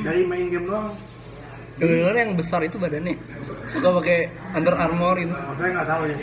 dari 0.04 0.22
main 0.26 0.48
game 0.50 0.66
doang. 0.66 0.96
Dengar 1.76 2.16
yang 2.16 2.32
besar 2.32 2.64
itu 2.64 2.80
badannya. 2.80 3.20
Suka 3.68 3.92
pakai 4.00 4.32
Under 4.56 4.72
Armour 4.72 5.20
itu. 5.20 5.28
oh, 5.28 5.54
saya 5.60 5.68
nggak 5.76 5.88
tahu 5.88 6.02
ya. 6.08 6.16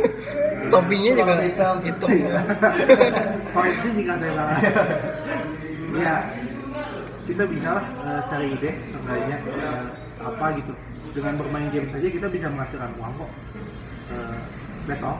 Topinya 0.72 1.10
juga 1.18 1.34
hitam. 1.42 1.74
hitam. 1.82 2.08
koreksi 3.54 3.88
jika 3.98 4.14
saya 4.22 4.32
salah. 4.38 4.58
Ya 5.90 6.16
kita 7.26 7.42
bisa 7.50 7.68
lah 7.78 7.84
eh, 7.86 8.20
cari 8.30 8.46
ide 8.54 8.70
seenggaknya 8.94 9.36
eh, 9.42 9.82
apa 10.22 10.46
gitu. 10.54 10.72
Dengan 11.10 11.34
bermain 11.42 11.66
game 11.74 11.90
saja 11.90 12.06
kita 12.06 12.26
bisa 12.30 12.46
menghasilkan 12.46 12.94
uang 12.94 13.12
kok. 13.18 13.30
Eh, 14.14 14.38
that's 14.86 15.02
all. 15.02 15.18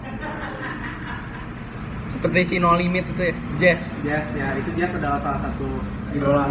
Seperti 2.14 2.40
si 2.46 2.56
No 2.62 2.78
Limit 2.78 3.06
itu 3.18 3.22
ya, 3.30 3.34
Jazz. 3.58 3.82
Jazz 4.06 4.26
ya 4.38 4.54
itu 4.58 4.70
Jazz 4.78 4.94
adalah 4.94 5.18
salah 5.26 5.40
satu 5.42 5.66
idola 6.14 6.46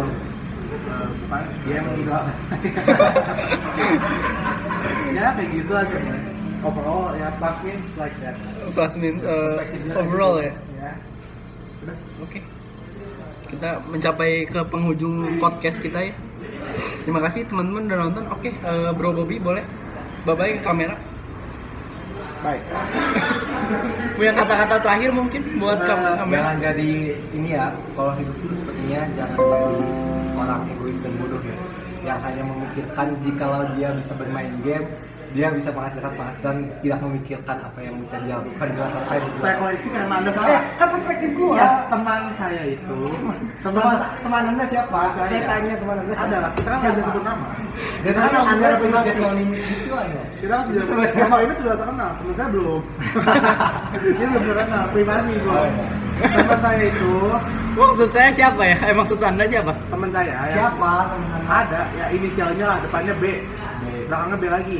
bukan 0.82 1.42
dia 1.62 1.78
idola 1.94 2.20
ya 5.10 5.26
kayak 5.34 5.50
gitu 5.52 5.72
aja 5.72 5.96
overall 6.60 7.12
ya 7.14 7.28
plus 7.36 7.58
means 7.62 7.88
like 7.96 8.16
that 8.20 8.36
Plus 8.70 8.92
min 8.94 9.18
uh, 9.20 9.58
overall 9.96 10.38
ya. 10.38 10.52
ya 10.76 10.92
Oke. 12.20 12.38
Kita 13.48 13.80
mencapai 13.82 14.44
ke 14.44 14.60
penghujung 14.62 15.40
podcast 15.40 15.80
kita 15.80 15.98
ya. 15.98 16.14
Terima 17.02 17.18
kasih 17.18 17.42
teman-teman 17.44 17.88
udah 17.88 17.98
nonton. 17.98 18.24
Oke, 18.30 18.52
eh, 18.52 18.90
Bro 18.92 19.16
Bobby 19.16 19.40
boleh 19.40 19.64
bye 20.22 20.36
bye 20.36 20.52
ke 20.52 20.62
kamera. 20.62 20.94
baik 22.40 22.62
Punya 24.16 24.32
kata-kata 24.32 24.76
terakhir 24.78 25.10
mungkin 25.10 25.40
buat 25.56 25.76
Eh, 25.76 25.86
kam- 25.86 26.16
kamera. 26.16 26.38
jangan 26.38 26.56
jadi 26.62 26.90
ini 27.32 27.48
ya 27.50 27.64
kalau 27.92 28.12
hidup 28.14 28.36
itu 28.38 28.54
sepertinya 28.54 29.00
jangan 29.14 29.36
jadi 29.36 29.80
orang 30.40 30.60
egois 30.72 30.98
dan 31.04 31.12
bodoh 31.20 31.42
ya. 31.44 31.56
Yang 32.00 32.18
hanya 32.24 32.42
memikirkan 32.48 33.08
jikalau 33.20 33.64
dia 33.76 33.92
bisa 33.92 34.12
bermain 34.16 34.56
game 34.64 34.88
dia 35.30 35.46
bisa 35.54 35.70
menghasilkan 35.70 36.10
penghasilan 36.18 36.56
tidak 36.82 36.98
memikirkan 37.06 37.56
apa 37.62 37.78
yang 37.78 37.94
bisa 38.02 38.18
dia 38.26 38.34
lakukan 38.34 38.66
di 38.66 38.76
masa 38.82 38.98
depan 38.98 39.18
saya 39.38 39.54
koreksi 39.62 39.88
karena 39.94 40.14
anda 40.18 40.30
eh 40.30 40.34
salah. 40.34 40.62
kan 40.74 40.88
perspektif 40.90 41.30
gua. 41.38 41.54
Ya 41.54 41.70
teman 41.86 42.20
saya 42.34 42.62
itu. 42.66 42.96
Teman 43.14 43.36
teman 43.62 43.96
teman 44.26 44.42
anda 44.50 44.64
siapa? 44.66 45.00
Saya. 45.14 45.28
saya 45.30 45.42
tanya 45.46 45.74
teman 45.78 45.96
anda 46.02 46.14
ada 46.18 46.36
lah 46.42 46.50
kita 46.58 46.68
kan 46.68 46.78
Siapa? 46.82 46.90
sudah 46.90 47.04
sebut 47.06 47.22
nama. 47.22 47.46
Dia 47.50 48.10
Kita 48.10 48.18
tanya 48.18 48.30
kan 48.34 48.42
anda 48.42 48.66
sudah 48.66 48.78
punya 48.80 48.90
sebut 48.90 49.06
just 49.06 49.18
nama. 49.18 49.30
no 49.30 49.38
limit 49.38 49.62
gitu 49.70 49.92
aja 49.94 50.20
kita 50.40 50.50
kan 50.50 50.62
sudah 50.66 50.82
sebut 50.82 51.08
nama 51.14 51.36
ini 51.38 51.52
sudah 51.62 51.74
terkenal 51.78 52.10
teman 52.18 52.34
saya 52.34 52.48
belum. 52.50 52.82
Dia 54.18 54.26
belum 54.26 54.42
terkenal 54.42 54.82
privasi 54.90 55.30
Oh, 55.30 55.42
bro 55.46 55.62
iya. 55.62 55.86
teman 56.26 56.58
saya 56.58 56.82
itu 56.84 57.12
Maksud 57.70 58.08
saya 58.10 58.28
siapa 58.34 58.62
ya? 58.66 58.76
Eh 58.82 58.94
maksud 58.98 59.18
anda 59.22 59.44
siapa? 59.46 59.72
teman 59.94 60.10
saya 60.10 60.26
yang 60.26 60.50
siapa? 60.50 60.90
Teman 61.06 61.28
anda. 61.38 61.46
Ada 61.50 61.80
ya 61.94 62.04
inisialnya 62.10 62.64
lah 62.66 62.78
depannya 62.82 63.14
B. 63.14 63.24
Belakangnya 64.10 64.36
B 64.36 64.44
lagi 64.50 64.78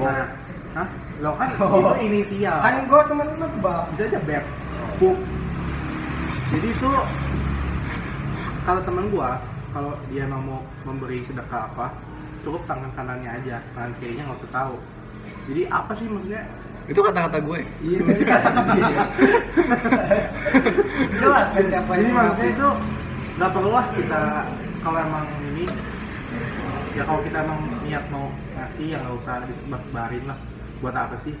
Bo. 0.00 0.08
nah 0.08 0.26
hah? 0.80 0.88
lo 1.20 1.30
kan 1.36 1.48
Oh. 1.60 1.92
itu 1.92 1.92
inisial. 2.08 2.56
Kan 2.64 2.88
gua 2.88 3.04
cuma 3.04 3.22
nebak 3.28 3.80
bisa 3.92 4.02
aja 4.08 4.18
beb. 4.24 4.44
Buk 4.96 5.18
jadi 6.50 6.66
itu 6.72 6.90
kalau 8.66 8.80
temen 8.82 9.06
gua 9.12 9.38
kalau 9.70 9.94
dia 10.10 10.26
mau 10.26 10.64
memberi 10.82 11.22
sedekah 11.22 11.70
apa 11.70 11.94
cukup 12.42 12.64
tangan 12.64 12.90
kanannya 12.96 13.30
aja. 13.30 13.60
Tangan 13.76 13.92
kirinya 14.00 14.32
nggak 14.32 14.40
usah 14.40 14.52
tahu. 14.52 14.74
Jadi 15.52 15.62
apa 15.68 15.92
sih 15.92 16.06
maksudnya? 16.08 16.42
Itu 16.88 17.00
kata-kata 17.06 17.38
gue. 17.38 17.58
iya 17.84 17.98
dia. 18.02 18.36
Jelas 21.20 21.48
kan 21.54 21.64
siapa 21.70 21.92
jadi 21.94 22.10
maksudnya 22.10 22.48
itu 22.50 22.68
nggak 23.38 23.50
perlu 23.54 23.70
lah 23.70 23.86
kita 23.94 24.20
kalau 24.80 24.98
emang 25.00 25.24
ini 25.52 25.64
ya 26.90 27.02
kalau 27.04 27.20
kita 27.22 27.38
emang 27.40 27.60
niat 27.82 28.04
mau 28.10 28.26
ngasih 28.52 28.86
ya 28.86 28.96
nggak 28.98 29.14
usah 29.22 29.34
disebar-sebarin 29.46 30.24
lah. 30.26 30.38
Buat 30.80 30.94
apa 30.96 31.16
sih? 31.20 31.34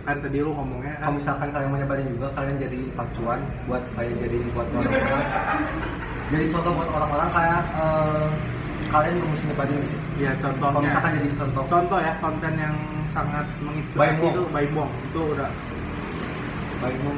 Kan 0.00 0.16
tadi 0.18 0.40
lu 0.40 0.50
ngomongnya 0.50 0.96
kan 0.96 1.00
kalau 1.04 1.14
misalkan 1.20 1.48
kalian 1.52 1.68
mau 1.68 1.78
nyebarin 1.78 2.08
juga 2.08 2.26
kalian 2.32 2.56
jadi 2.56 2.78
pacuan 2.96 3.40
buat 3.68 3.82
kayak 3.92 4.14
jadi 4.16 4.36
buat 4.56 4.68
orang-orang 4.72 5.26
jadi 6.30 6.44
contoh 6.48 6.72
buat 6.72 6.88
orang-orang 6.88 7.28
kayak 7.36 7.62
eh, 7.76 8.28
kalian 8.88 9.12
juga 9.20 9.28
mesti 9.28 9.44
nyebarin 9.52 9.76
gitu. 9.76 9.96
Ya 10.20 10.30
kalau 10.40 10.54
contohnya 10.56 10.86
misalkan 10.88 11.10
jadi 11.20 11.28
contoh. 11.36 11.62
Contoh 11.68 11.98
ya 12.00 12.12
konten 12.18 12.52
yang 12.56 12.74
sangat 13.10 13.46
menginspirasi 13.60 14.22
itu 14.24 14.42
Baibong 14.50 14.90
itu 15.04 15.20
udah. 15.36 15.50
Baik 16.80 16.96
mau 17.04 17.12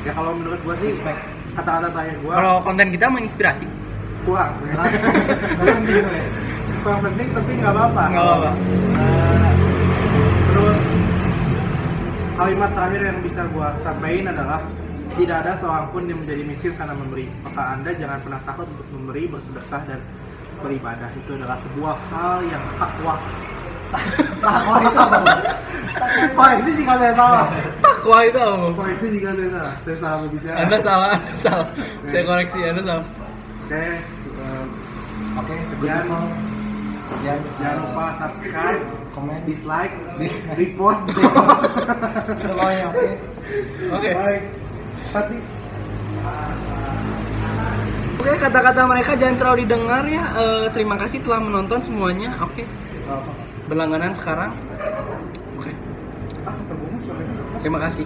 ya 0.00 0.12
kalau 0.16 0.32
menurut 0.32 0.60
gua 0.64 0.74
sih 0.80 0.88
Respect. 0.96 1.20
kata-kata 1.52 1.88
terakhir 1.92 2.16
gua 2.24 2.32
Kalau 2.40 2.54
konten 2.64 2.88
kita 2.88 3.06
menginspirasi. 3.12 3.66
kurang. 4.24 4.52
Kalian 4.64 5.80
bingung 5.84 6.14
ya 6.16 6.47
kurang 6.78 7.00
penting 7.02 7.28
tapi 7.30 7.50
nggak 7.54 7.72
apa-apa 7.72 8.02
Nggak 8.08 8.24
apa-apa. 8.24 8.50
Eh, 8.98 9.50
terus 10.48 10.78
kalimat 12.34 12.70
terakhir 12.70 13.02
yang 13.04 13.18
bisa 13.20 13.42
gua 13.50 13.68
sampaikan 13.80 14.26
adalah 14.30 14.60
tidak 15.10 15.36
ada 15.42 15.52
seorang 15.58 15.86
pun 15.90 16.02
yang 16.04 16.18
menjadi 16.20 16.42
miskin 16.44 16.72
karena 16.72 16.94
memberi 16.94 17.26
maka 17.42 17.62
anda 17.72 17.90
jangan 17.92 18.18
pernah 18.22 18.40
takut 18.44 18.66
untuk 18.68 18.86
memberi 18.88 19.26
bersedekah 19.26 19.82
dan 19.84 20.00
beribadah 20.58 21.10
itu 21.12 21.30
adalah 21.34 21.58
sebuah 21.60 21.96
hal 22.08 22.34
yang 22.44 22.62
takwa 22.76 23.14
takwa 24.44 24.74
itu 24.78 24.98
apa 24.98 25.18
koreksi 26.36 26.70
jika 26.76 26.94
saya 26.94 27.14
salah 27.14 27.46
Takwa 27.80 28.18
itu 28.22 28.38
apa? 28.38 28.68
koreksi 28.70 29.06
jika 29.10 29.30
saya 29.32 29.48
salah 29.50 29.74
saya 29.80 29.96
salah 29.98 30.16
berbicara 30.20 30.56
Anda 30.60 30.76
salah, 30.78 31.10
salah. 31.36 31.68
Saya 32.06 32.22
koreksi, 32.22 32.58
Anda 32.60 32.82
salah. 32.84 33.06
oke 33.64 33.80
eh, 33.80 34.64
oke 35.34 35.54
Sekian. 35.72 36.04
sekian 36.04 36.46
sekian 37.08 37.40
jangan 37.56 37.76
lupa 37.82 38.04
subscribe 38.16 38.82
komen 39.16 39.40
dislike 39.44 39.94
Dislike. 40.20 40.56
report 40.56 40.98
semuanya 42.46 42.84
oke 42.92 43.10
Oke. 43.96 44.10
baik 44.12 44.42
tapi 45.10 45.36
Oke, 48.18 48.34
kata-kata 48.34 48.82
mereka 48.84 49.14
jangan 49.14 49.36
terlalu 49.38 49.62
didengar 49.64 50.02
ya. 50.04 50.24
Eh, 50.36 50.66
terima 50.74 50.98
kasih 50.98 51.22
telah 51.22 51.38
menonton 51.38 51.78
semuanya. 51.78 52.34
Oke. 52.42 52.66
apa 53.06 53.30
Berlangganan 53.70 54.10
sekarang. 54.12 54.58
Oke. 55.54 55.70
ah 56.42 56.52
mah 56.58 57.00
suaranya 57.00 57.62
Terima 57.62 57.78
kasih. 57.78 58.04